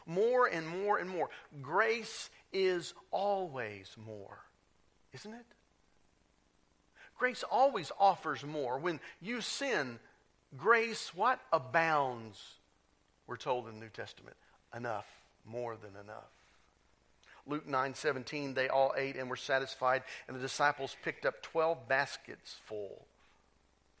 More 0.05 0.47
and 0.47 0.67
more 0.67 0.97
and 0.97 1.09
more. 1.09 1.29
Grace 1.61 2.29
is 2.51 2.93
always 3.11 3.95
more, 4.05 4.39
isn't 5.13 5.33
it? 5.33 5.45
Grace 7.17 7.43
always 7.43 7.91
offers 7.99 8.43
more. 8.45 8.79
When 8.79 8.99
you 9.21 9.41
sin, 9.41 9.99
grace 10.57 11.13
what? 11.13 11.39
Abounds 11.51 12.58
we're 13.29 13.37
told 13.37 13.67
in 13.67 13.75
the 13.75 13.79
New 13.79 13.89
Testament. 13.89 14.35
Enough, 14.75 15.05
more 15.45 15.77
than 15.77 15.91
enough. 16.03 16.31
Luke 17.45 17.67
9 17.67 17.93
17, 17.93 18.53
they 18.55 18.67
all 18.67 18.93
ate 18.97 19.15
and 19.15 19.29
were 19.29 19.35
satisfied, 19.35 20.03
and 20.27 20.35
the 20.35 20.41
disciples 20.41 20.95
picked 21.03 21.25
up 21.25 21.41
12 21.43 21.87
baskets 21.87 22.57
full 22.65 23.05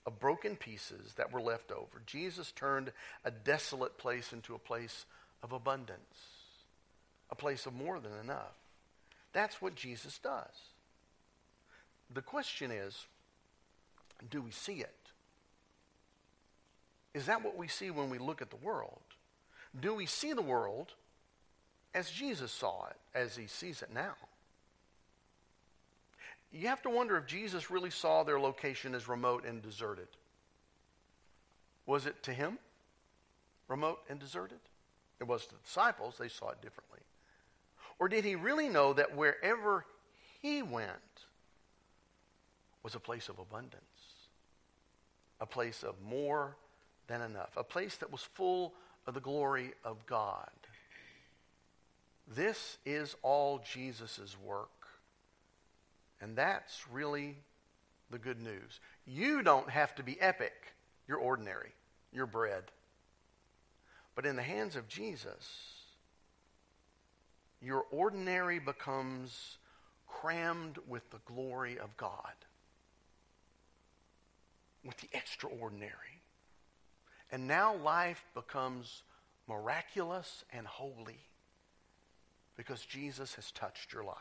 of 0.05 0.19
broken 0.19 0.55
pieces 0.55 1.13
that 1.15 1.31
were 1.31 1.41
left 1.41 1.71
over. 1.71 2.01
Jesus 2.05 2.51
turned 2.51 2.91
a 3.23 3.31
desolate 3.31 3.97
place 3.97 4.33
into 4.33 4.55
a 4.55 4.59
place 4.59 5.05
of 5.43 5.51
abundance, 5.51 5.99
a 7.29 7.35
place 7.35 7.65
of 7.65 7.73
more 7.73 7.99
than 7.99 8.13
enough. 8.23 8.55
That's 9.31 9.61
what 9.61 9.75
Jesus 9.75 10.17
does. 10.17 10.55
The 12.11 12.21
question 12.21 12.71
is 12.71 13.05
do 14.29 14.41
we 14.41 14.51
see 14.51 14.81
it? 14.81 14.95
Is 17.13 17.25
that 17.25 17.43
what 17.43 17.57
we 17.57 17.67
see 17.67 17.89
when 17.89 18.09
we 18.09 18.17
look 18.17 18.41
at 18.41 18.49
the 18.49 18.55
world? 18.55 19.01
Do 19.77 19.93
we 19.93 20.05
see 20.05 20.33
the 20.33 20.41
world 20.41 20.93
as 21.93 22.09
Jesus 22.09 22.51
saw 22.51 22.87
it, 22.87 22.97
as 23.13 23.35
he 23.35 23.47
sees 23.47 23.81
it 23.81 23.93
now? 23.93 24.13
You 26.51 26.67
have 26.67 26.81
to 26.83 26.89
wonder 26.89 27.17
if 27.17 27.27
Jesus 27.27 27.69
really 27.69 27.91
saw 27.91 28.23
their 28.23 28.39
location 28.39 28.95
as 28.95 29.07
remote 29.07 29.45
and 29.45 29.61
deserted. 29.61 30.07
Was 31.85 32.05
it 32.05 32.23
to 32.23 32.33
him 32.33 32.57
remote 33.67 33.99
and 34.09 34.19
deserted? 34.19 34.59
It 35.19 35.27
was 35.27 35.45
to 35.45 35.51
the 35.51 35.61
disciples, 35.63 36.15
they 36.17 36.29
saw 36.29 36.49
it 36.49 36.61
differently. 36.61 36.99
Or 37.99 38.07
did 38.07 38.23
he 38.23 38.35
really 38.35 38.69
know 38.69 38.93
that 38.93 39.15
wherever 39.15 39.85
he 40.41 40.61
went 40.61 40.89
was 42.81 42.95
a 42.95 42.99
place 42.99 43.29
of 43.29 43.37
abundance, 43.39 43.83
a 45.41 45.45
place 45.45 45.83
of 45.83 45.95
more 46.01 46.55
than 47.07 47.21
enough, 47.21 47.51
a 47.57 47.63
place 47.63 47.97
that 47.97 48.11
was 48.11 48.21
full 48.21 48.73
of 49.09 49.15
the 49.15 49.19
glory 49.19 49.71
of 49.83 50.05
God. 50.05 50.51
This 52.27 52.77
is 52.85 53.15
all 53.23 53.59
Jesus' 53.73 54.37
work. 54.45 54.69
And 56.21 56.35
that's 56.35 56.85
really 56.91 57.35
the 58.11 58.19
good 58.19 58.39
news. 58.39 58.79
You 59.07 59.41
don't 59.41 59.69
have 59.71 59.95
to 59.95 60.03
be 60.03 60.21
epic. 60.21 60.53
You're 61.07 61.17
ordinary. 61.17 61.71
You're 62.13 62.27
bread. 62.27 62.65
But 64.13 64.27
in 64.27 64.35
the 64.35 64.43
hands 64.43 64.75
of 64.75 64.87
Jesus, 64.87 65.73
your 67.63 67.85
ordinary 67.89 68.59
becomes 68.59 69.57
crammed 70.07 70.77
with 70.87 71.09
the 71.09 71.19
glory 71.25 71.79
of 71.79 71.97
God, 71.97 72.33
with 74.85 74.97
the 74.97 75.09
extraordinary. 75.13 76.08
And 77.31 77.47
now 77.47 77.75
life 77.75 78.23
becomes 78.33 79.03
miraculous 79.47 80.43
and 80.51 80.65
holy 80.65 81.19
because 82.57 82.85
Jesus 82.85 83.35
has 83.35 83.51
touched 83.51 83.93
your 83.93 84.03
life. 84.03 84.15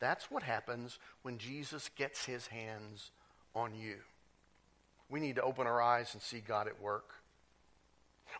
That's 0.00 0.30
what 0.30 0.42
happens 0.42 0.98
when 1.22 1.38
Jesus 1.38 1.88
gets 1.96 2.24
his 2.24 2.46
hands 2.48 3.10
on 3.54 3.74
you. 3.74 3.96
We 5.08 5.20
need 5.20 5.36
to 5.36 5.42
open 5.42 5.66
our 5.66 5.80
eyes 5.80 6.12
and 6.14 6.22
see 6.22 6.40
God 6.46 6.66
at 6.66 6.82
work. 6.82 7.14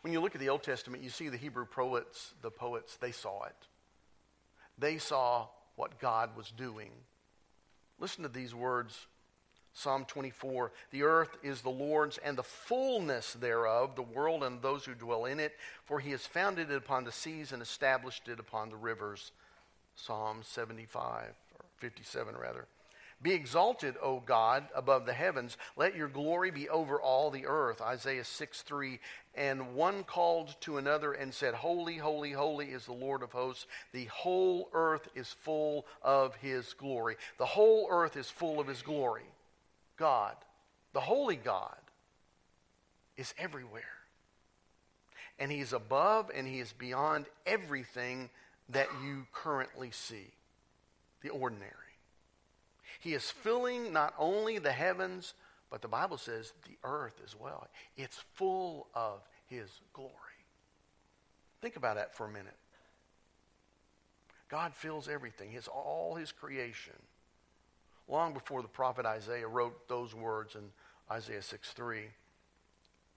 When 0.00 0.12
you 0.12 0.20
look 0.20 0.34
at 0.34 0.40
the 0.40 0.48
Old 0.48 0.62
Testament, 0.62 1.02
you 1.02 1.10
see 1.10 1.28
the 1.28 1.36
Hebrew 1.36 1.66
poets, 1.66 2.34
the 2.42 2.50
poets, 2.50 2.96
they 2.96 3.12
saw 3.12 3.44
it. 3.44 3.68
They 4.78 4.98
saw 4.98 5.46
what 5.76 6.00
God 6.00 6.36
was 6.36 6.50
doing. 6.50 6.90
Listen 7.98 8.22
to 8.24 8.28
these 8.28 8.54
words 8.54 9.06
Psalm 9.74 10.04
24 10.06 10.72
The 10.92 11.02
earth 11.02 11.36
is 11.42 11.60
the 11.60 11.70
Lord's 11.70 12.18
and 12.18 12.38
the 12.38 12.42
fullness 12.42 13.34
thereof, 13.34 13.96
the 13.96 14.02
world 14.02 14.44
and 14.44 14.62
those 14.62 14.84
who 14.84 14.94
dwell 14.94 15.24
in 15.24 15.40
it, 15.40 15.52
for 15.84 16.00
he 16.00 16.12
has 16.12 16.26
founded 16.26 16.70
it 16.70 16.76
upon 16.76 17.04
the 17.04 17.12
seas 17.12 17.52
and 17.52 17.60
established 17.60 18.28
it 18.28 18.38
upon 18.38 18.70
the 18.70 18.76
rivers. 18.76 19.32
Psalm 19.96 20.38
75, 20.42 21.34
or 21.58 21.64
57 21.78 22.36
rather. 22.36 22.66
Be 23.22 23.32
exalted, 23.32 23.94
O 24.02 24.20
God, 24.20 24.64
above 24.74 25.06
the 25.06 25.12
heavens. 25.12 25.56
Let 25.76 25.96
your 25.96 26.08
glory 26.08 26.50
be 26.50 26.68
over 26.68 27.00
all 27.00 27.30
the 27.30 27.46
earth. 27.46 27.80
Isaiah 27.80 28.24
6 28.24 28.62
3. 28.62 29.00
And 29.34 29.74
one 29.74 30.04
called 30.04 30.54
to 30.62 30.76
another 30.76 31.12
and 31.12 31.32
said, 31.32 31.54
Holy, 31.54 31.96
holy, 31.96 32.32
holy 32.32 32.66
is 32.66 32.84
the 32.84 32.92
Lord 32.92 33.22
of 33.22 33.32
hosts. 33.32 33.66
The 33.92 34.04
whole 34.06 34.68
earth 34.72 35.08
is 35.14 35.28
full 35.28 35.86
of 36.02 36.34
his 36.36 36.74
glory. 36.74 37.16
The 37.38 37.46
whole 37.46 37.88
earth 37.90 38.16
is 38.16 38.28
full 38.28 38.60
of 38.60 38.66
his 38.66 38.82
glory. 38.82 39.24
God, 39.96 40.34
the 40.92 41.00
holy 41.00 41.36
God, 41.36 41.76
is 43.16 43.34
everywhere. 43.38 43.82
And 45.38 45.50
he 45.50 45.60
is 45.60 45.72
above 45.72 46.30
and 46.34 46.46
he 46.46 46.60
is 46.60 46.72
beyond 46.72 47.26
everything 47.46 48.30
that 48.70 48.88
you 49.04 49.26
currently 49.32 49.90
see, 49.90 50.28
the 51.22 51.30
ordinary. 51.30 51.70
He 53.00 53.14
is 53.14 53.30
filling 53.30 53.92
not 53.92 54.14
only 54.18 54.58
the 54.58 54.72
heavens, 54.72 55.34
but 55.70 55.82
the 55.82 55.88
Bible 55.88 56.16
says 56.16 56.52
the 56.64 56.76
earth 56.84 57.20
as 57.24 57.34
well. 57.38 57.66
It's 57.96 58.16
full 58.34 58.86
of 58.94 59.20
His 59.46 59.68
glory. 59.92 60.12
Think 61.60 61.76
about 61.76 61.96
that 61.96 62.14
for 62.14 62.26
a 62.26 62.30
minute. 62.30 62.56
God 64.48 64.72
fills 64.72 65.08
everything, 65.08 65.50
His 65.50 65.68
all 65.68 66.14
His 66.14 66.32
creation. 66.32 66.94
Long 68.08 68.34
before 68.34 68.62
the 68.62 68.68
prophet 68.68 69.06
Isaiah 69.06 69.48
wrote 69.48 69.88
those 69.88 70.14
words 70.14 70.54
in 70.54 70.70
Isaiah 71.10 71.42
6 71.42 71.72
3, 71.72 72.02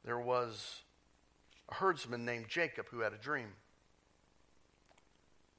there 0.05 0.19
was 0.19 0.81
a 1.69 1.75
herdsman 1.75 2.25
named 2.25 2.47
Jacob 2.47 2.87
who 2.89 2.99
had 2.99 3.13
a 3.13 3.17
dream. 3.17 3.49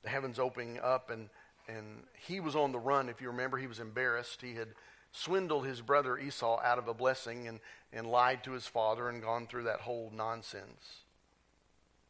The 0.03 0.09
heavens 0.09 0.39
opening 0.39 0.79
up 0.81 1.11
and 1.11 1.29
and 1.69 2.05
he 2.27 2.41
was 2.41 2.57
on 2.57 2.73
the 2.73 2.79
run. 2.79 3.09
If 3.09 3.21
you 3.21 3.29
remember, 3.29 3.59
he 3.59 3.67
was 3.67 3.79
embarrassed. 3.79 4.41
He 4.41 4.55
had 4.55 4.69
swindled 5.13 5.67
his 5.67 5.83
brother 5.83 6.19
Esau 6.19 6.61
out 6.63 6.79
of 6.79 6.89
a 6.89 6.95
blessing 6.95 7.47
and, 7.47 7.61
and 7.93 8.07
lied 8.07 8.43
to 8.45 8.53
his 8.53 8.67
father 8.67 9.09
and 9.09 9.23
gone 9.23 9.47
through 9.47 9.65
that 9.65 9.81
whole 9.81 10.11
nonsense. 10.15 11.03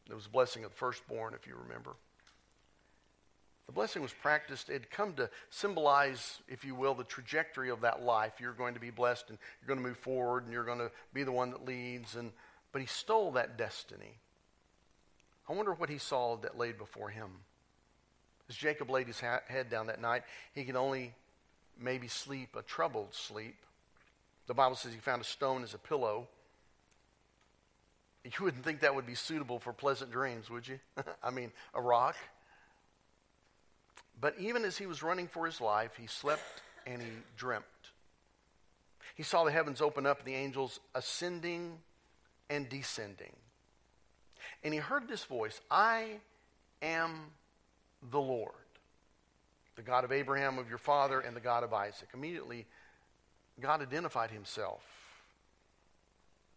There 0.06 0.16
was 0.16 0.26
a 0.26 0.30
blessing 0.30 0.64
of 0.64 0.70
the 0.70 0.76
firstborn, 0.76 1.34
if 1.34 1.46
you 1.46 1.56
remember. 1.60 1.96
The 3.68 3.72
blessing 3.72 4.00
was 4.00 4.14
practiced. 4.14 4.70
It 4.70 4.72
had 4.72 4.90
come 4.90 5.12
to 5.14 5.28
symbolize, 5.50 6.40
if 6.48 6.64
you 6.64 6.74
will, 6.74 6.94
the 6.94 7.04
trajectory 7.04 7.68
of 7.68 7.82
that 7.82 8.02
life. 8.02 8.32
You're 8.40 8.54
going 8.54 8.72
to 8.72 8.80
be 8.80 8.88
blessed 8.88 9.26
and 9.28 9.38
you're 9.60 9.68
going 9.68 9.84
to 9.84 9.86
move 9.86 9.98
forward 9.98 10.44
and 10.44 10.52
you're 10.54 10.64
going 10.64 10.78
to 10.78 10.90
be 11.12 11.22
the 11.22 11.32
one 11.32 11.50
that 11.50 11.66
leads. 11.66 12.16
And, 12.16 12.32
but 12.72 12.80
he 12.80 12.86
stole 12.86 13.32
that 13.32 13.58
destiny. 13.58 14.16
I 15.46 15.52
wonder 15.52 15.74
what 15.74 15.90
he 15.90 15.98
saw 15.98 16.36
that 16.38 16.56
laid 16.56 16.78
before 16.78 17.10
him. 17.10 17.28
As 18.48 18.56
Jacob 18.56 18.88
laid 18.88 19.06
his 19.06 19.20
ha- 19.20 19.42
head 19.48 19.68
down 19.68 19.88
that 19.88 20.00
night, 20.00 20.22
he 20.54 20.64
could 20.64 20.76
only 20.76 21.12
maybe 21.78 22.08
sleep 22.08 22.56
a 22.56 22.62
troubled 22.62 23.14
sleep. 23.14 23.56
The 24.46 24.54
Bible 24.54 24.76
says 24.76 24.94
he 24.94 24.98
found 24.98 25.20
a 25.20 25.26
stone 25.26 25.62
as 25.62 25.74
a 25.74 25.78
pillow. 25.78 26.26
You 28.24 28.44
wouldn't 28.44 28.64
think 28.64 28.80
that 28.80 28.94
would 28.94 29.06
be 29.06 29.14
suitable 29.14 29.58
for 29.58 29.74
pleasant 29.74 30.10
dreams, 30.10 30.48
would 30.48 30.66
you? 30.66 30.78
I 31.22 31.30
mean, 31.30 31.52
a 31.74 31.82
rock. 31.82 32.16
But 34.20 34.34
even 34.38 34.64
as 34.64 34.76
he 34.76 34.86
was 34.86 35.02
running 35.02 35.28
for 35.28 35.46
his 35.46 35.60
life, 35.60 35.92
he 35.98 36.06
slept 36.06 36.62
and 36.86 37.00
he 37.00 37.08
dreamt. 37.36 37.64
He 39.14 39.22
saw 39.22 39.44
the 39.44 39.52
heavens 39.52 39.80
open 39.80 40.06
up 40.06 40.18
and 40.18 40.28
the 40.28 40.34
angels 40.34 40.80
ascending 40.94 41.78
and 42.50 42.68
descending. 42.68 43.34
And 44.64 44.72
he 44.72 44.80
heard 44.80 45.08
this 45.08 45.24
voice 45.24 45.60
I 45.70 46.18
am 46.82 47.30
the 48.10 48.20
Lord, 48.20 48.52
the 49.76 49.82
God 49.82 50.04
of 50.04 50.12
Abraham, 50.12 50.58
of 50.58 50.68
your 50.68 50.78
father, 50.78 51.20
and 51.20 51.36
the 51.36 51.40
God 51.40 51.64
of 51.64 51.72
Isaac. 51.72 52.08
Immediately, 52.14 52.66
God 53.60 53.82
identified 53.82 54.30
himself. 54.30 54.82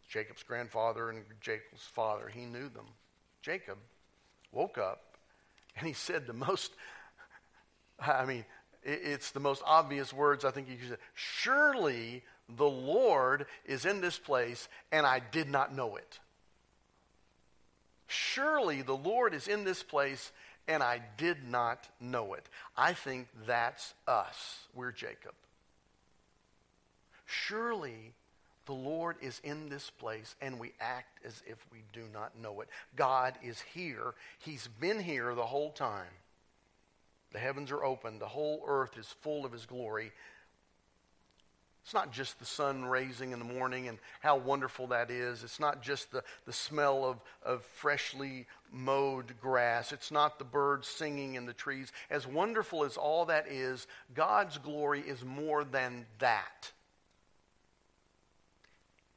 Jacob's 0.08 0.44
grandfather 0.44 1.10
and 1.10 1.24
Jacob's 1.40 1.84
father, 1.84 2.28
he 2.28 2.46
knew 2.46 2.70
them. 2.70 2.86
Jacob 3.42 3.78
woke 4.52 4.78
up 4.78 5.18
and 5.78 5.88
he 5.88 5.94
said 5.94 6.28
the 6.28 6.34
most, 6.34 6.74
I 8.08 8.26
mean, 8.26 8.46
it's 8.84 9.32
the 9.32 9.40
most 9.40 9.62
obvious 9.66 10.12
words 10.12 10.44
I 10.44 10.52
think 10.52 10.70
you 10.70 10.78
could 10.78 10.90
say. 10.90 10.96
Surely 11.14 12.24
the 12.50 12.70
Lord 12.70 13.46
is 13.66 13.86
in 13.86 14.02
this 14.02 14.18
place 14.18 14.68
and 14.92 15.06
I 15.06 15.22
did 15.32 15.50
not 15.50 15.76
know 15.76 15.96
it. 15.96 16.20
Surely 18.08 18.82
the 18.82 18.98
Lord 18.98 19.34
is 19.34 19.48
in 19.48 19.64
this 19.64 19.84
place 19.84 20.32
and 20.68 20.82
I 20.84 21.02
did 21.18 21.48
not 21.48 21.88
know 22.00 22.34
it. 22.34 22.48
I 22.76 22.94
think 22.94 23.28
that's 23.46 23.94
us. 24.08 24.60
We're 24.74 24.92
Jacob. 24.92 25.34
Surely 27.26 28.14
the 28.66 28.74
Lord 28.74 29.16
is 29.22 29.40
in 29.44 29.70
this 29.70 29.90
place 29.90 30.36
and 30.42 30.60
we 30.60 30.74
act 30.80 31.20
as 31.26 31.42
if 31.46 31.58
we 31.72 31.84
do 31.94 32.04
not 32.14 32.38
know 32.38 32.62
it. 32.62 32.70
God 32.96 33.36
is 33.44 33.62
here. 33.74 34.14
He's 34.40 34.68
been 34.80 35.00
here 35.00 35.34
the 35.36 35.46
whole 35.46 35.72
time. 35.72 36.12
The 37.32 37.40
heavens 37.40 37.72
are 37.72 37.84
open, 37.84 38.20
the 38.20 38.28
whole 38.28 38.64
earth 38.68 38.98
is 38.98 39.08
full 39.22 39.46
of 39.46 39.52
His 39.52 39.66
glory. 39.66 40.12
It's 41.84 41.94
not 41.94 42.12
just 42.12 42.38
the 42.38 42.46
sun 42.46 42.86
raising 42.86 43.32
in 43.32 43.40
the 43.40 43.46
morning 43.46 43.88
and 43.88 43.98
how 44.20 44.38
wonderful 44.38 44.88
that 44.88 45.10
is. 45.10 45.44
It's 45.44 45.60
not 45.60 45.82
just 45.82 46.12
the, 46.12 46.24
the 46.46 46.54
smell 46.54 47.06
of, 47.06 47.20
of 47.44 47.64
freshly 47.66 48.46
mowed 48.72 49.34
grass. 49.42 49.92
It's 49.92 50.12
not 50.12 50.38
the 50.38 50.46
birds 50.46 50.88
singing 50.88 51.36
in 51.36 51.48
the 51.48 51.54
trees. 51.54 51.92
As 52.12 52.28
wonderful 52.28 52.84
as 52.84 52.98
all 52.98 53.26
that 53.26 53.48
is, 53.48 53.88
God's 54.14 54.60
glory 54.60 55.02
is 55.02 55.26
more 55.26 55.64
than 55.64 56.06
that. 56.20 56.72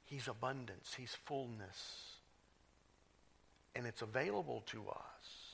He's 0.04 0.26
abundance, 0.26 0.94
He's 0.96 1.16
fullness. 1.26 2.02
And 3.76 3.86
it's 3.86 4.02
available 4.02 4.62
to 4.66 4.88
us 4.88 5.44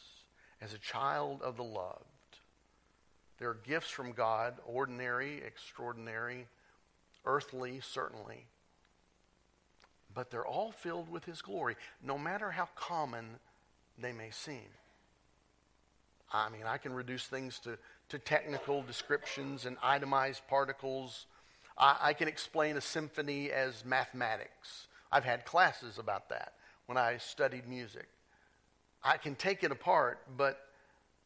as 0.61 0.75
a 0.75 0.79
child 0.79 1.43
of 1.43 1.57
the 1.57 1.65
loved. 1.65 2.05
There 3.41 3.49
are 3.49 3.59
gifts 3.67 3.91
from 3.91 4.13
God, 4.13 4.55
ordinary, 4.67 5.43
extraordinary 5.45 6.47
earthly, 7.25 7.81
certainly. 7.83 8.45
But 10.15 10.31
they're 10.31 10.47
all 10.47 10.73
filled 10.73 11.09
with 11.09 11.25
His 11.25 11.41
glory, 11.41 11.77
no 12.05 12.19
matter 12.19 12.51
how 12.51 12.69
common 12.77 13.25
they 13.99 14.13
may 14.13 14.31
seem. 14.31 14.69
I 16.33 16.51
mean, 16.51 16.63
I 16.67 16.77
can 16.77 16.93
reduce 16.93 17.27
things 17.27 17.59
to, 17.61 17.79
to 18.11 18.19
technical 18.19 18.83
descriptions 18.83 19.65
and 19.65 19.77
itemized 19.83 20.43
particles. 20.47 21.27
I, 21.79 21.97
I 22.01 22.13
can 22.13 22.29
explain 22.29 22.77
a 22.77 22.81
symphony 22.81 23.51
as 23.51 23.85
mathematics. 23.85 24.87
I've 25.11 25.25
had 25.25 25.45
classes 25.45 25.99
about 25.99 26.29
that 26.29 26.53
when 26.87 26.99
I 26.99 27.17
studied 27.17 27.67
music. 27.67 28.09
I 29.03 29.17
can 29.17 29.35
take 29.35 29.65
it 29.65 29.73
apart, 29.73 30.21
but 30.37 30.61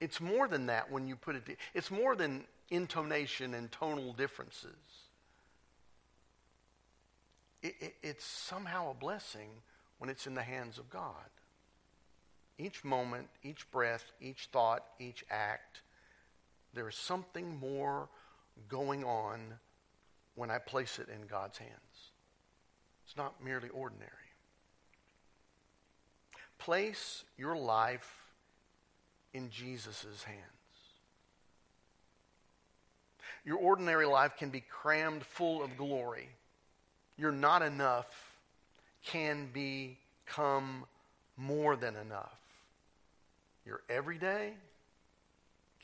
it's 0.00 0.20
more 0.20 0.48
than 0.48 0.66
that 0.66 0.90
when 0.90 1.06
you 1.06 1.16
put 1.16 1.36
it. 1.36 1.58
It's 1.72 1.90
more 1.90 2.16
than 2.16 2.44
intonation 2.70 3.54
and 3.54 3.70
tonal 3.70 4.12
differences 4.12 5.04
it, 7.64 7.74
it, 7.80 7.94
it's 8.02 8.24
somehow 8.24 8.90
a 8.90 8.94
blessing 8.94 9.48
when 9.98 10.10
it's 10.10 10.26
in 10.26 10.34
the 10.34 10.42
hands 10.42 10.78
of 10.78 10.90
God. 10.90 11.30
Each 12.58 12.84
moment, 12.84 13.28
each 13.42 13.68
breath, 13.72 14.04
each 14.20 14.48
thought, 14.52 14.84
each 15.00 15.24
act, 15.30 15.80
there 16.74 16.88
is 16.88 16.94
something 16.94 17.58
more 17.58 18.08
going 18.68 19.02
on 19.02 19.40
when 20.36 20.50
I 20.50 20.58
place 20.58 20.98
it 20.98 21.08
in 21.08 21.26
God's 21.26 21.58
hands. 21.58 22.12
It's 23.06 23.16
not 23.16 23.42
merely 23.42 23.70
ordinary. 23.70 24.10
place 26.58 27.24
your 27.36 27.56
life 27.56 28.23
in 29.34 29.50
Jesus' 29.50 30.22
hands. 30.22 30.38
Your 33.44 33.58
ordinary 33.58 34.06
life 34.06 34.36
can 34.38 34.48
be 34.48 34.62
crammed 34.62 35.22
full 35.22 35.62
of 35.62 35.76
glory. 35.76 36.28
Your 37.18 37.30
not 37.30 37.60
enough 37.60 38.06
can 39.04 39.50
become 39.52 40.86
more 41.36 41.76
than 41.76 41.94
enough. 41.96 42.38
Your 43.66 43.82
everyday 43.90 44.54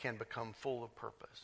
can 0.01 0.17
become 0.17 0.55
full 0.55 0.83
of 0.83 0.95
purpose. 0.97 1.43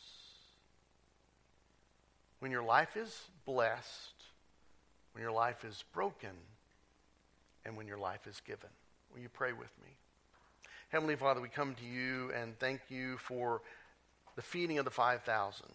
When 2.39 2.51
your 2.51 2.63
life 2.63 2.97
is 2.97 3.21
blessed, 3.45 4.13
when 5.13 5.21
your 5.21 5.31
life 5.31 5.63
is 5.63 5.83
broken, 5.93 6.31
and 7.67 7.75
when 7.75 7.85
your 7.85 7.97
life 7.97 8.25
is 8.27 8.41
given. 8.47 8.69
Will 9.13 9.19
you 9.19 9.29
pray 9.29 9.51
with 9.51 9.69
me? 9.83 9.89
Heavenly 10.89 11.17
Father, 11.17 11.41
we 11.41 11.49
come 11.49 11.75
to 11.75 11.85
you 11.85 12.31
and 12.33 12.57
thank 12.59 12.79
you 12.87 13.17
for 13.17 13.61
the 14.37 14.41
feeding 14.41 14.77
of 14.77 14.85
the 14.85 14.91
5,000. 14.91 15.65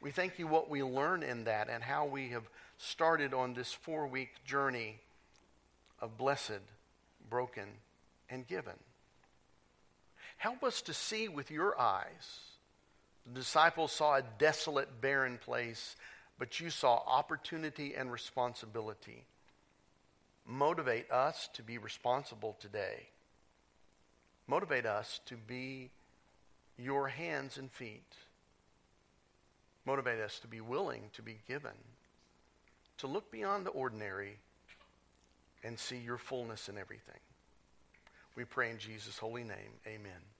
We 0.00 0.10
thank 0.10 0.40
you 0.40 0.48
what 0.48 0.68
we 0.68 0.82
learn 0.82 1.22
in 1.22 1.44
that 1.44 1.68
and 1.70 1.84
how 1.84 2.06
we 2.06 2.30
have 2.30 2.42
started 2.78 3.32
on 3.32 3.54
this 3.54 3.72
four 3.72 4.08
week 4.08 4.30
journey 4.44 4.98
of 6.00 6.18
blessed, 6.18 6.62
broken, 7.30 7.68
and 8.28 8.44
given. 8.44 8.74
Help 10.36 10.64
us 10.64 10.82
to 10.82 10.92
see 10.92 11.28
with 11.28 11.52
your 11.52 11.80
eyes. 11.80 12.40
The 13.24 13.38
disciples 13.38 13.92
saw 13.92 14.16
a 14.16 14.22
desolate, 14.38 15.00
barren 15.00 15.38
place, 15.38 15.94
but 16.40 16.58
you 16.58 16.70
saw 16.70 16.96
opportunity 17.06 17.94
and 17.94 18.10
responsibility. 18.10 19.22
Motivate 20.46 21.10
us 21.10 21.48
to 21.54 21.62
be 21.62 21.78
responsible 21.78 22.56
today. 22.60 23.08
Motivate 24.46 24.86
us 24.86 25.20
to 25.26 25.36
be 25.36 25.90
your 26.76 27.08
hands 27.08 27.58
and 27.58 27.70
feet. 27.70 28.12
Motivate 29.84 30.20
us 30.20 30.38
to 30.40 30.48
be 30.48 30.60
willing 30.60 31.02
to 31.14 31.22
be 31.22 31.38
given, 31.48 31.70
to 32.98 33.06
look 33.06 33.30
beyond 33.30 33.66
the 33.66 33.70
ordinary 33.70 34.38
and 35.64 35.78
see 35.78 35.98
your 35.98 36.18
fullness 36.18 36.68
in 36.68 36.78
everything. 36.78 37.20
We 38.36 38.44
pray 38.44 38.70
in 38.70 38.78
Jesus' 38.78 39.18
holy 39.18 39.44
name. 39.44 39.78
Amen. 39.86 40.31